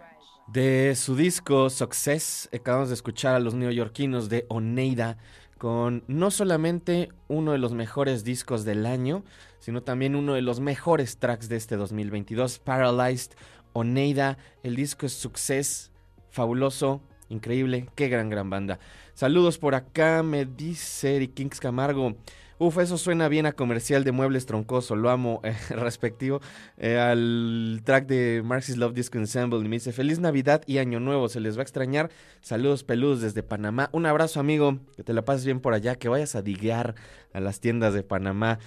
[0.47, 5.17] De su disco Success, acabamos de escuchar a los neoyorquinos de Oneida
[5.57, 9.25] con no solamente uno de los mejores discos del año,
[9.59, 13.33] sino también uno de los mejores tracks de este 2022, Paralyzed
[13.73, 14.37] Oneida.
[14.63, 15.91] El disco es Success,
[16.29, 18.79] fabuloso, increíble, qué gran, gran banda.
[19.15, 22.15] Saludos por acá, me dice Eric Kings Camargo.
[22.61, 26.41] Uf, eso suena bien a comercial de muebles troncoso, lo amo, eh, respectivo
[26.77, 29.59] eh, al track de Marxist Love Disco Ensemble.
[29.59, 32.09] Y me dice, feliz Navidad y Año Nuevo, se les va a extrañar.
[32.41, 33.89] Saludos peludos desde Panamá.
[33.93, 36.95] Un abrazo, amigo, que te la pases bien por allá, que vayas a diguear
[37.31, 38.59] a las tiendas de Panamá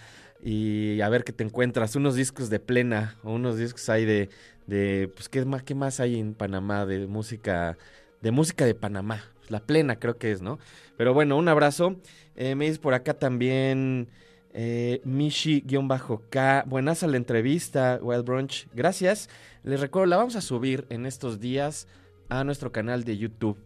[0.43, 1.95] y a ver qué te encuentras.
[1.95, 4.31] Unos discos de plena, o unos discos ahí de,
[4.67, 6.87] de pues, ¿qué más, ¿qué más hay en Panamá?
[6.87, 7.77] De música,
[8.23, 9.23] de música de Panamá.
[9.53, 10.59] La plena creo que es, ¿no?
[10.97, 11.97] Pero bueno, un abrazo.
[12.37, 14.09] Eh, me dice por acá también
[14.55, 16.65] eh, Mishi-K.
[16.67, 18.67] Buenas a la entrevista, Wild Brunch.
[18.73, 19.29] Gracias.
[19.63, 21.87] Les recuerdo, la vamos a subir en estos días
[22.31, 23.59] a nuestro canal de YouTube.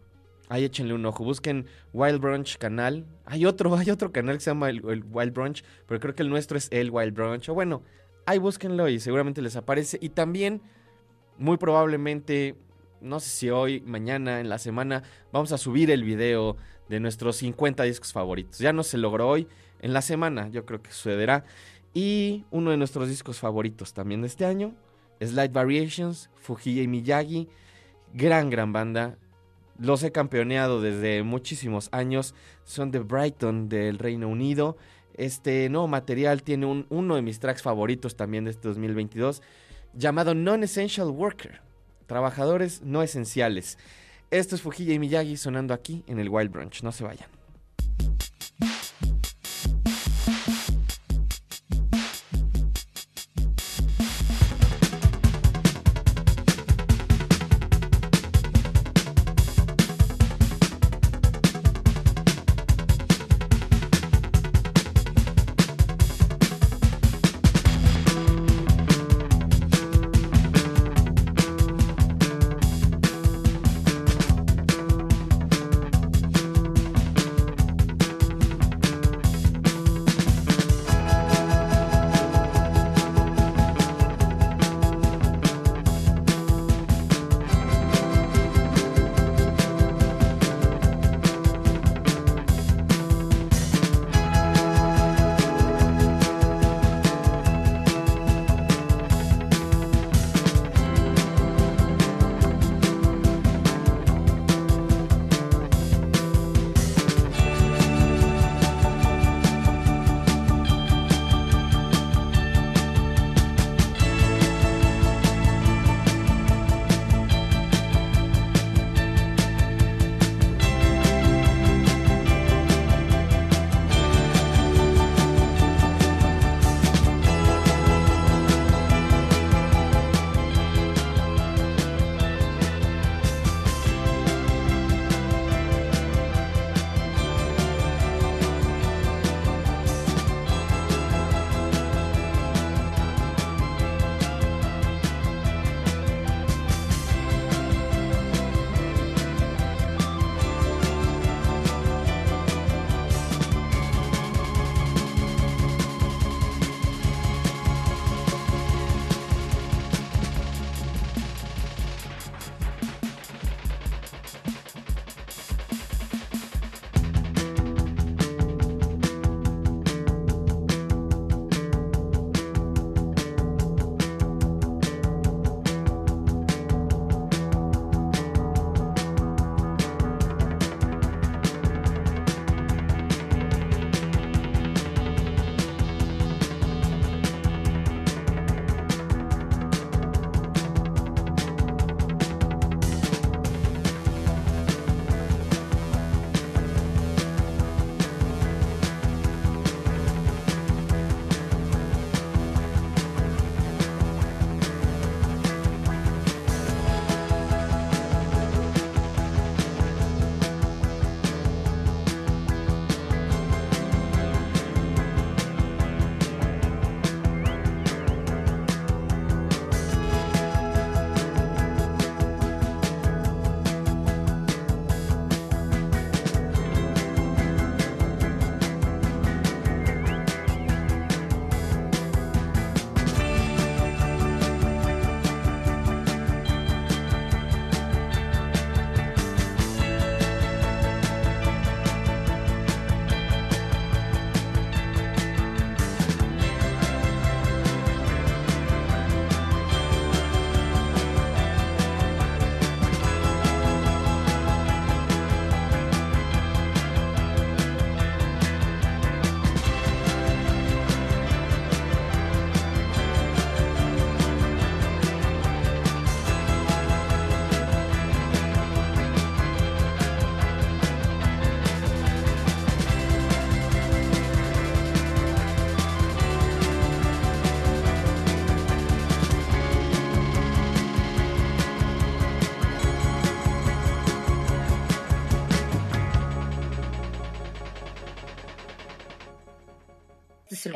[0.49, 1.23] Ahí échenle un ojo.
[1.23, 3.05] Busquen Wild Brunch canal.
[3.23, 6.29] Hay otro, hay otro canal que se llama el, Wild Brunch, pero creo que el
[6.29, 7.47] nuestro es el Wild Brunch.
[7.47, 7.81] O bueno,
[8.25, 9.97] ahí búsquenlo y seguramente les aparece.
[10.01, 10.61] Y también,
[11.37, 12.57] muy probablemente,
[13.01, 16.57] no sé si hoy, mañana, en la semana, vamos a subir el video
[16.89, 18.59] de nuestros 50 discos favoritos.
[18.59, 19.47] Ya no se logró hoy,
[19.81, 21.45] en la semana yo creo que sucederá.
[21.93, 24.73] Y uno de nuestros discos favoritos también de este año,
[25.21, 27.47] Slight Variations, Fujii y Miyagi,
[28.13, 29.17] gran, gran banda.
[29.79, 32.33] Los he campeoneado desde muchísimos años.
[32.63, 34.77] Son de Brighton, del Reino Unido.
[35.13, 39.41] Este nuevo material tiene uno de mis tracks favoritos también de este 2022,
[39.93, 41.66] llamado Non-Essential Worker.
[42.07, 43.77] Trabajadores no esenciales.
[44.31, 46.81] Esto es Fujilla y Miyagi sonando aquí en el Wild Brunch.
[46.81, 47.36] No se vayan.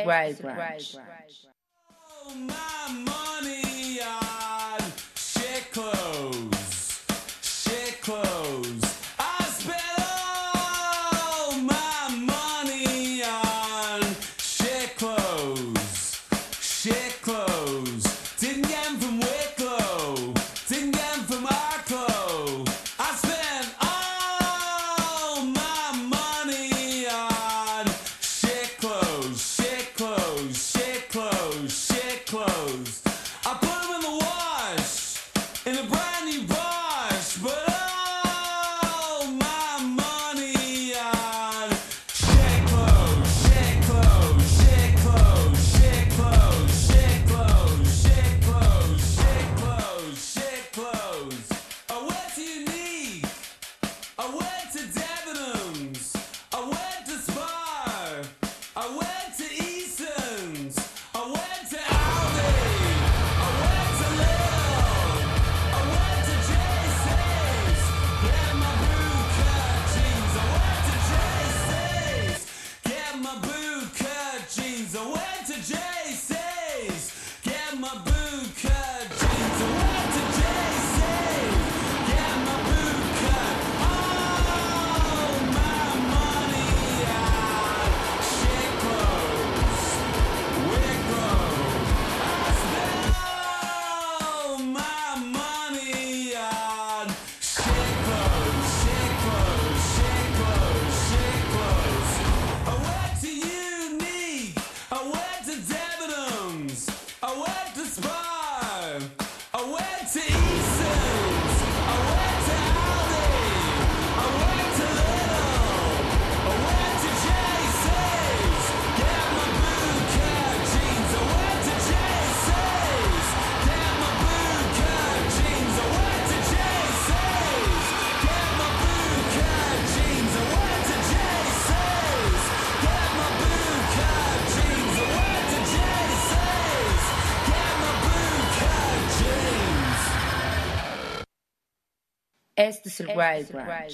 [0.06, 0.96] right, right.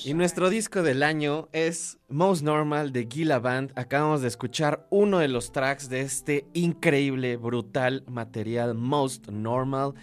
[0.03, 3.71] Y nuestro disco del año es Most Normal de Gila Band.
[3.75, 9.93] Acabamos de escuchar uno de los tracks de este increíble, brutal material Most Normal.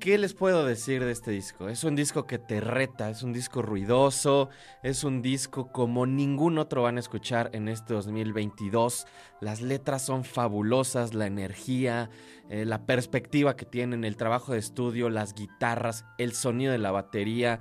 [0.00, 1.68] ¿Qué les puedo decir de este disco?
[1.68, 4.48] Es un disco que te reta, es un disco ruidoso,
[4.84, 9.06] es un disco como ningún otro van a escuchar en este 2022.
[9.40, 12.10] Las letras son fabulosas, la energía,
[12.48, 16.92] eh, la perspectiva que tienen, el trabajo de estudio, las guitarras, el sonido de la
[16.92, 17.58] batería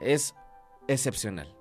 [0.00, 0.34] es
[0.88, 1.54] excepcional.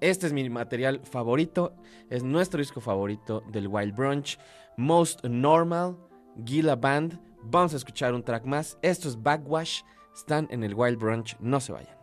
[0.00, 1.76] Este es mi material favorito,
[2.10, 4.38] es nuestro disco favorito del Wild Brunch,
[4.76, 5.96] Most Normal,
[6.44, 7.20] Gila Band.
[7.44, 8.78] Vamos a escuchar un track más.
[8.82, 9.82] Esto es Backwash,
[10.14, 11.96] están en el Wild Brunch, no se vayan.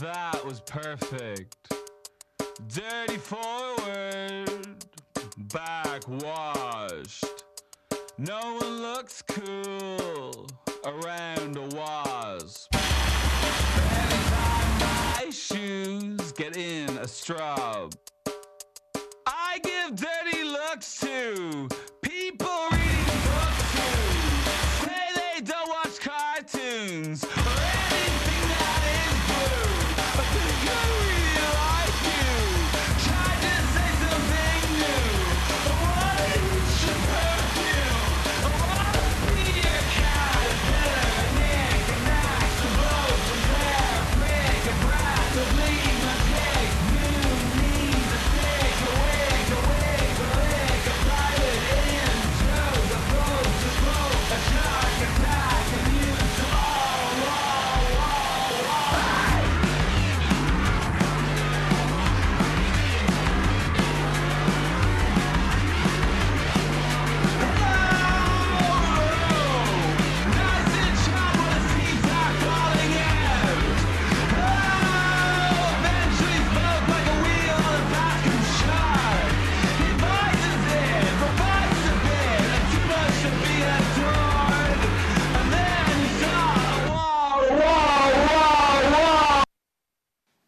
[0.00, 1.29] That was perfect.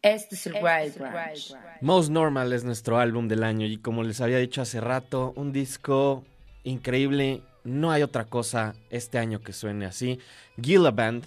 [0.03, 1.55] Este es el Wild Branch.
[1.79, 5.53] Most Normal es nuestro álbum del año y como les había dicho hace rato, un
[5.53, 6.25] disco
[6.65, 7.41] increíble.
[7.63, 10.19] No hay otra cosa este año que suene así.
[10.61, 11.23] Gila Band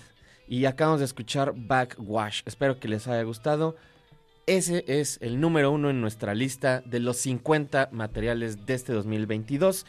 [0.47, 2.43] y acabamos de escuchar Backwash.
[2.45, 3.77] Espero que les haya gustado.
[4.45, 9.87] Ese es el número uno en nuestra lista de los 50 materiales de este 2022.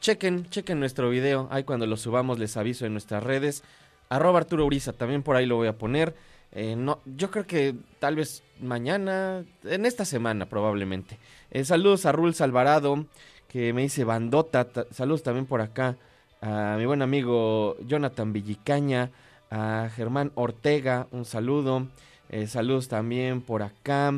[0.00, 1.46] Chequen, chequen nuestro video.
[1.50, 3.62] Ahí cuando lo subamos les aviso en nuestras redes.
[4.08, 6.14] Arroba Arturo Uriza, también por ahí lo voy a poner.
[6.52, 11.18] Eh, no, yo creo que tal vez mañana, en esta semana probablemente.
[11.50, 13.06] Eh, saludos a Rules Alvarado,
[13.48, 14.64] que me dice bandota.
[14.64, 15.96] ta- saludos también por acá
[16.42, 19.10] a mi buen amigo Jonathan Villicaña,
[19.50, 21.86] a Germán Ortega, un saludo.
[22.30, 24.12] Eh, saludos también por acá.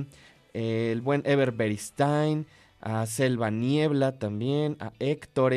[0.55, 2.47] el buen Ever Beristain,
[2.83, 5.55] a Selva Niebla también, a Héctor,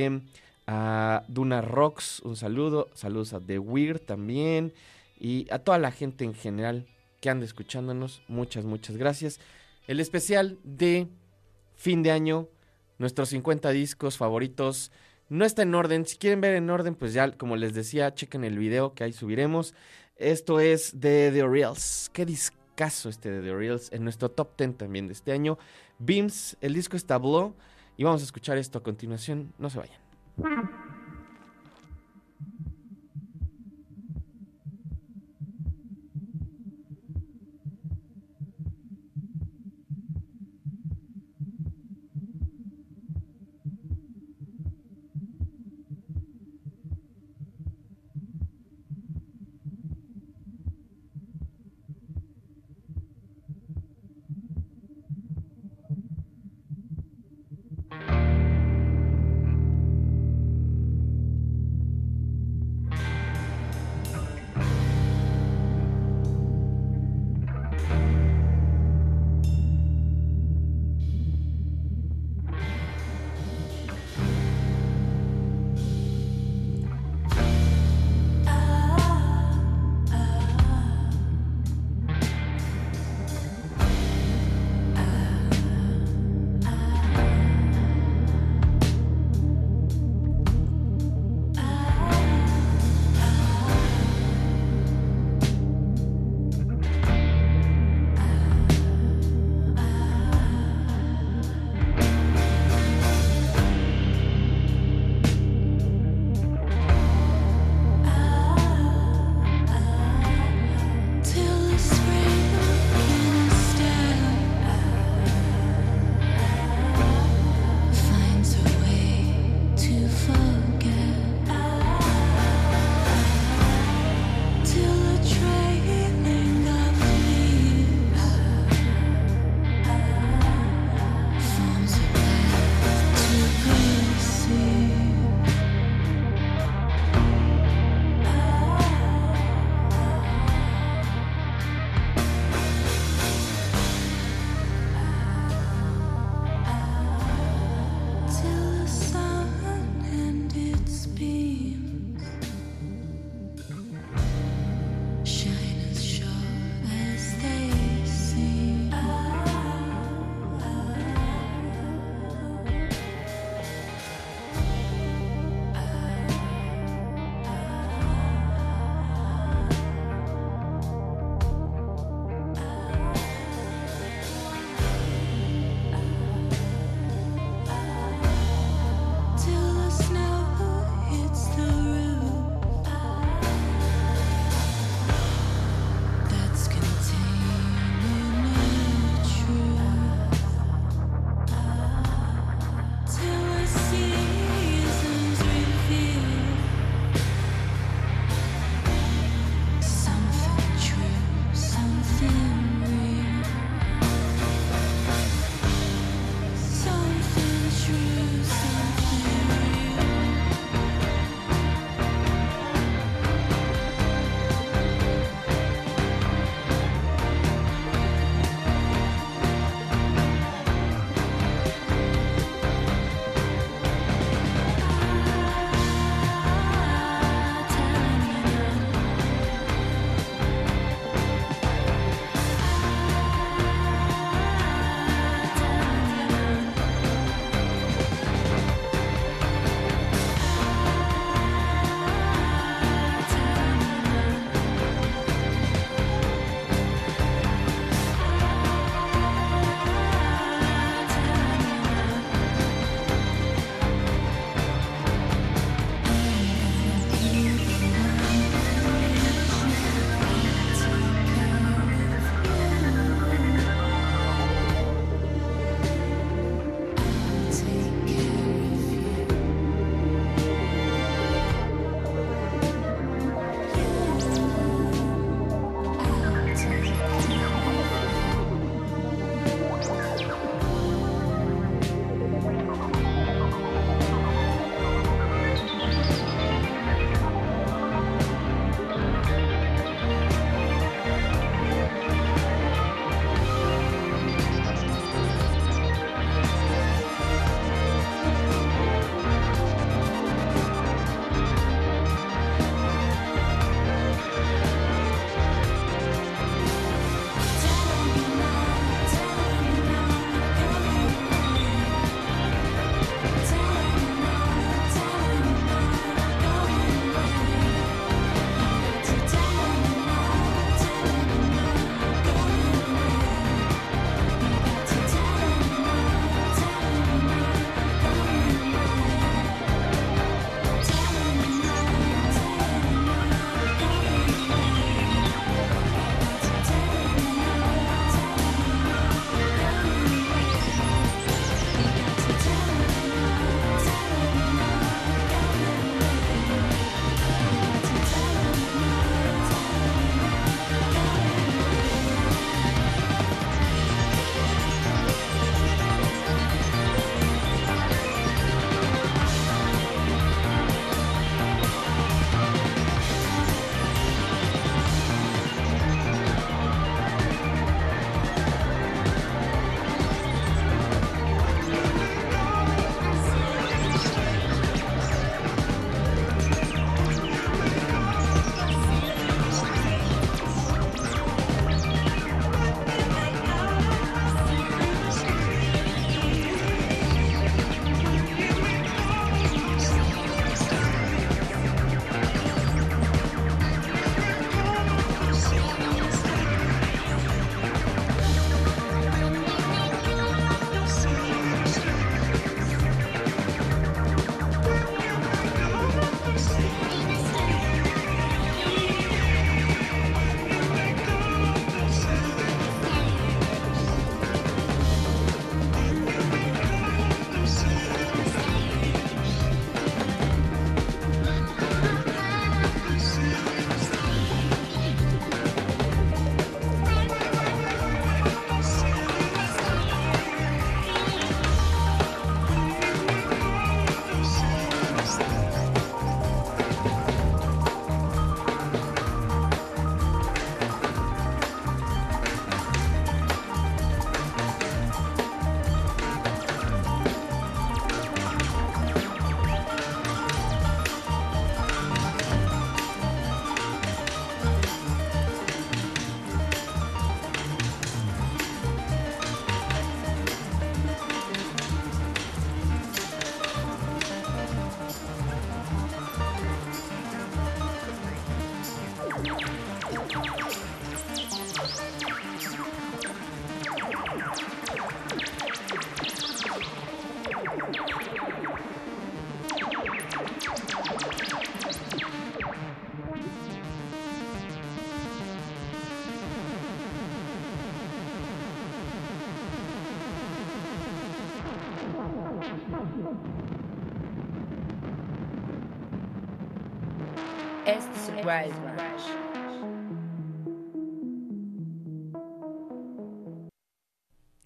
[0.68, 2.88] a Duna Rocks, un saludo.
[2.94, 4.72] Saludos a The Weird también
[5.20, 6.88] y a toda la gente en general
[7.22, 8.22] que anda escuchándonos.
[8.28, 9.40] Muchas, muchas gracias.
[9.88, 11.08] El especial de
[11.76, 12.48] fin de año,
[12.98, 14.92] nuestros 50 discos favoritos.
[15.30, 16.06] No está en orden.
[16.06, 19.14] Si quieren ver en orden, pues ya, como les decía, chequen el video que ahí
[19.14, 19.74] subiremos.
[20.18, 22.10] Esto es de The Reals.
[22.14, 23.92] Qué discazo este de The Reals.
[23.92, 25.58] En nuestro top 10 también de este año.
[26.00, 27.56] Beams, el disco es Tableau.
[27.98, 29.54] Y vamos a escuchar esto a continuación.
[29.58, 30.95] No se vayan.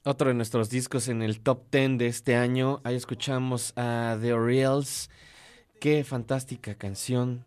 [0.04, 2.82] Otro de nuestros discos en el top 10 de este año.
[2.84, 5.10] Ahí escuchamos a The Orioles.
[5.80, 7.46] Qué fantástica canción.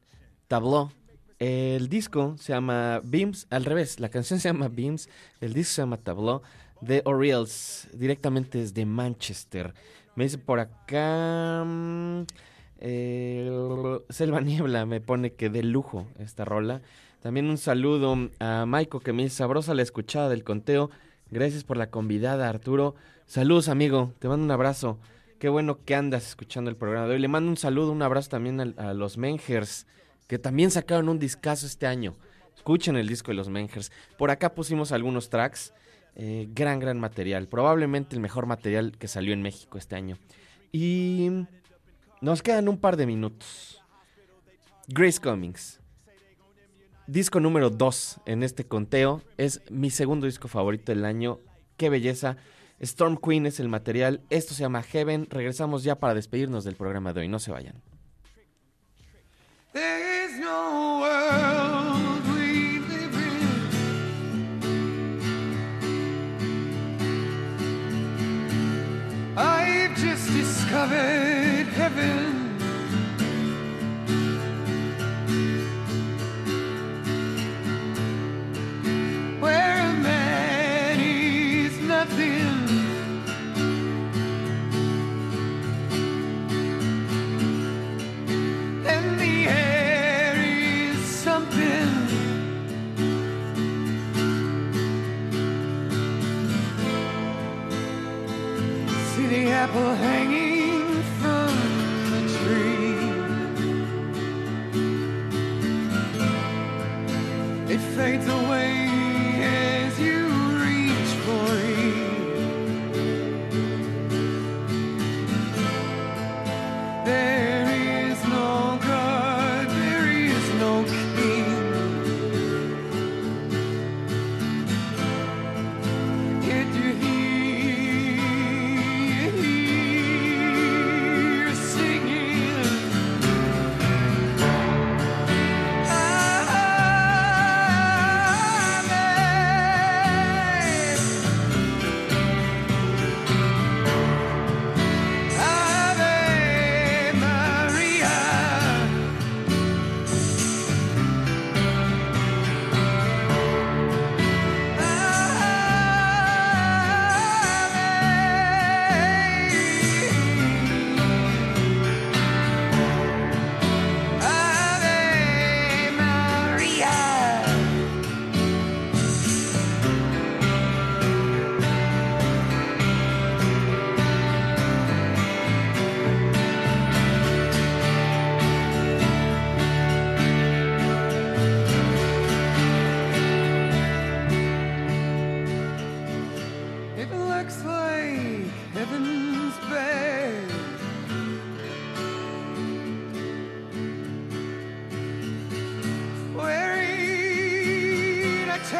[0.49, 0.91] Tableau.
[1.39, 5.11] El disco se llama Beams, al revés, la canción se llama Beams,
[5.41, 6.41] el disco se llama Tableau.
[6.87, 9.75] The Orioles, directamente desde Manchester.
[10.15, 11.67] Me dice por acá.
[12.85, 13.49] Eh,
[14.09, 16.83] Selva Niebla me pone que de lujo esta rola.
[17.23, 20.91] También un saludo a Maiko que me sabrosa la escuchada del conteo.
[21.31, 22.97] Gracias por la convidada, Arturo.
[23.27, 24.13] Saludos, amigo.
[24.19, 24.99] Te mando un abrazo.
[25.39, 27.21] Qué bueno que andas escuchando el programa de hoy.
[27.21, 29.87] Le mando un saludo, un abrazo también a, los Mengers,
[30.27, 32.17] que también sacaron un discazo este año.
[32.57, 33.93] Escuchen el disco de los Mengers.
[34.19, 35.73] Por acá pusimos algunos tracks.
[36.17, 37.47] Eh, gran, gran material.
[37.47, 40.19] Probablemente el mejor material que salió en México este año.
[40.73, 41.31] Y
[42.23, 43.83] nos quedan un par de minutos.
[44.89, 45.81] Grace Cummings.
[47.07, 49.21] Disco número 2 en este conteo.
[49.37, 51.41] Es mi segundo disco favorito del año.
[51.77, 52.37] Qué belleza.
[52.81, 54.23] Storm Queen es el material.
[54.31, 55.27] Esto se llama Heaven.
[55.31, 57.29] Regresamos ya para despedirnos del programa de hoy.
[57.29, 57.83] No se vayan.
[59.73, 63.43] There is no world we live in.
[69.37, 69.97] I've
[70.73, 72.59] discovered heaven.
[79.39, 79.73] Where
[99.77, 100.52] a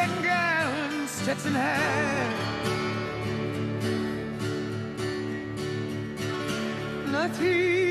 [0.03, 2.33] Ten gallon Stetson hat.
[7.09, 7.82] Nothing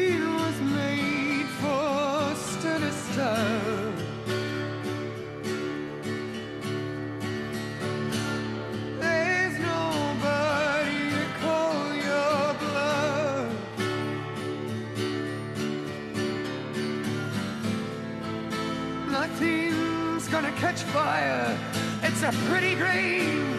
[22.22, 23.51] a pretty green.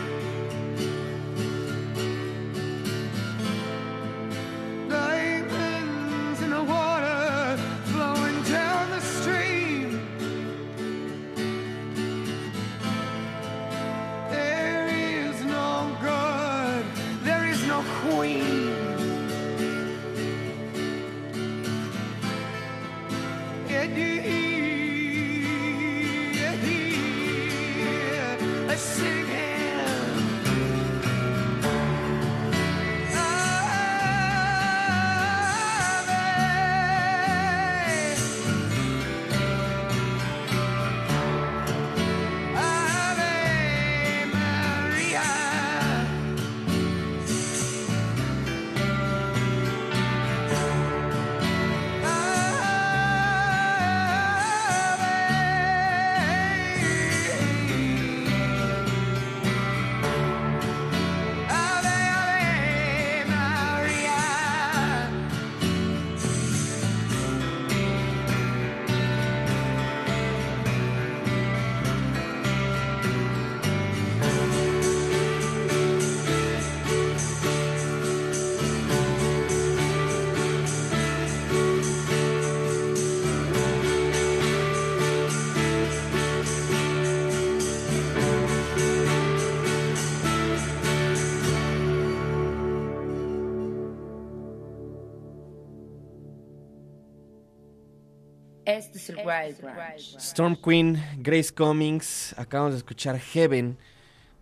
[99.12, 100.16] Branch.
[100.18, 103.78] Storm Queen, Grace Cummings, acabamos de escuchar Heaven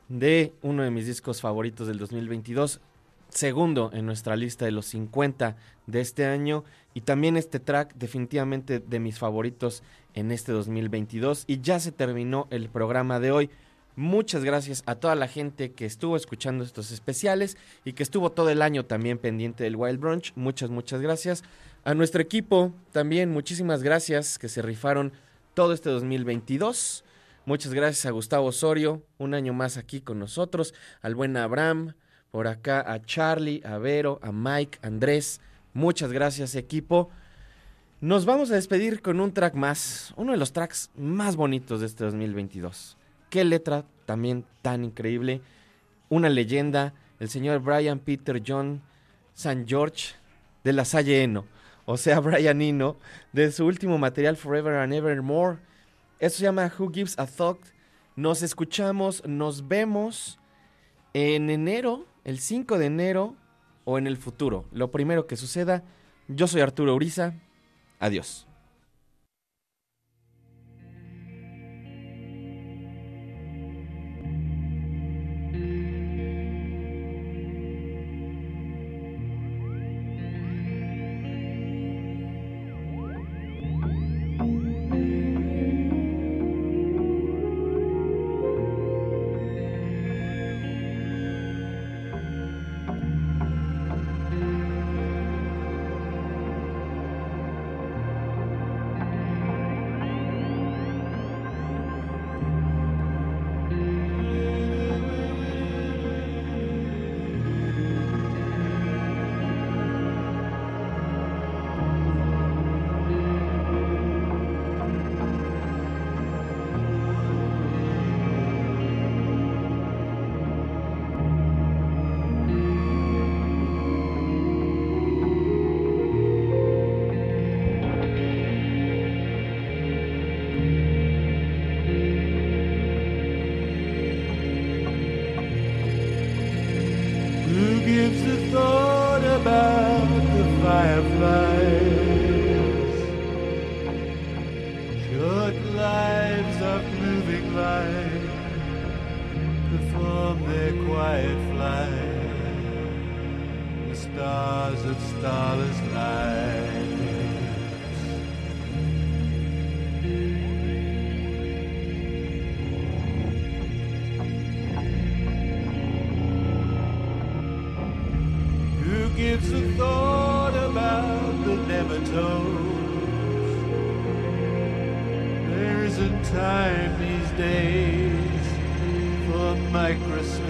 [0.10, 2.82] de uno de mis discos favoritos del 2022,
[3.30, 5.56] segundo en nuestra lista de los 50
[5.88, 6.64] de este año
[6.94, 9.84] y también este track definitivamente de mis favoritos
[10.14, 13.50] en este 2022 y ya se terminó el programa de hoy.
[13.96, 18.50] Muchas gracias a toda la gente que estuvo escuchando estos especiales y que estuvo todo
[18.50, 20.34] el año también pendiente del Wild Brunch.
[20.36, 21.44] Muchas, muchas gracias.
[21.84, 25.14] A nuestro equipo también muchísimas gracias que se rifaron
[25.56, 27.04] todo este 2022.
[27.48, 31.96] Muchas gracias a Gustavo Osorio, un año más aquí con nosotros, al buen Abraham,
[32.30, 35.42] por acá a Charlie, a Vero, a Mike, a Andrés.
[35.74, 37.10] Muchas gracias equipo.
[38.00, 41.88] Nos vamos a despedir con un track más, uno de los tracks más bonitos de
[41.88, 42.96] este 2022.
[43.32, 45.42] Qué letra también tan increíble.
[46.10, 48.84] Una leyenda, el señor Brian Peter John
[49.34, 49.66] St.
[49.66, 50.14] George
[50.64, 51.48] de la Salle Eno,
[51.86, 52.98] o sea, Brian Eno,
[53.34, 55.60] de su último material Forever and Evermore.
[56.20, 57.60] Eso se llama Who Gives a Thought.
[58.16, 60.40] Nos escuchamos, nos vemos
[61.14, 63.36] en enero, el 5 de enero
[63.86, 64.66] o en el futuro.
[64.72, 65.84] Lo primero que suceda.
[66.28, 67.34] Yo soy Arturo Uriza.
[68.00, 68.48] Adiós.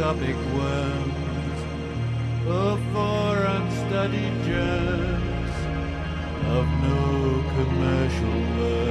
[0.01, 1.59] Microscopic worms
[2.47, 5.55] or for unstudied germs
[6.47, 8.81] of no commercial worth.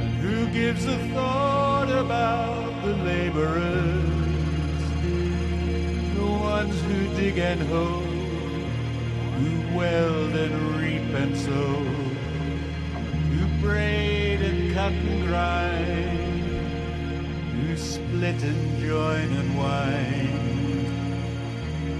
[0.00, 4.02] And who gives a thought about the laborers,
[6.14, 8.05] the ones who dig and hoe,
[11.54, 16.40] who braid and cut and grind,
[17.52, 20.88] who split and join and wind,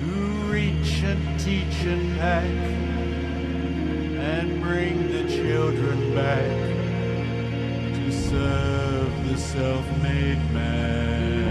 [0.03, 2.45] who reach and teach and pack
[4.19, 6.51] and bring the children back
[7.95, 11.46] to serve the self-made man.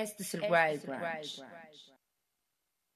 [0.00, 1.12] Best Survivor.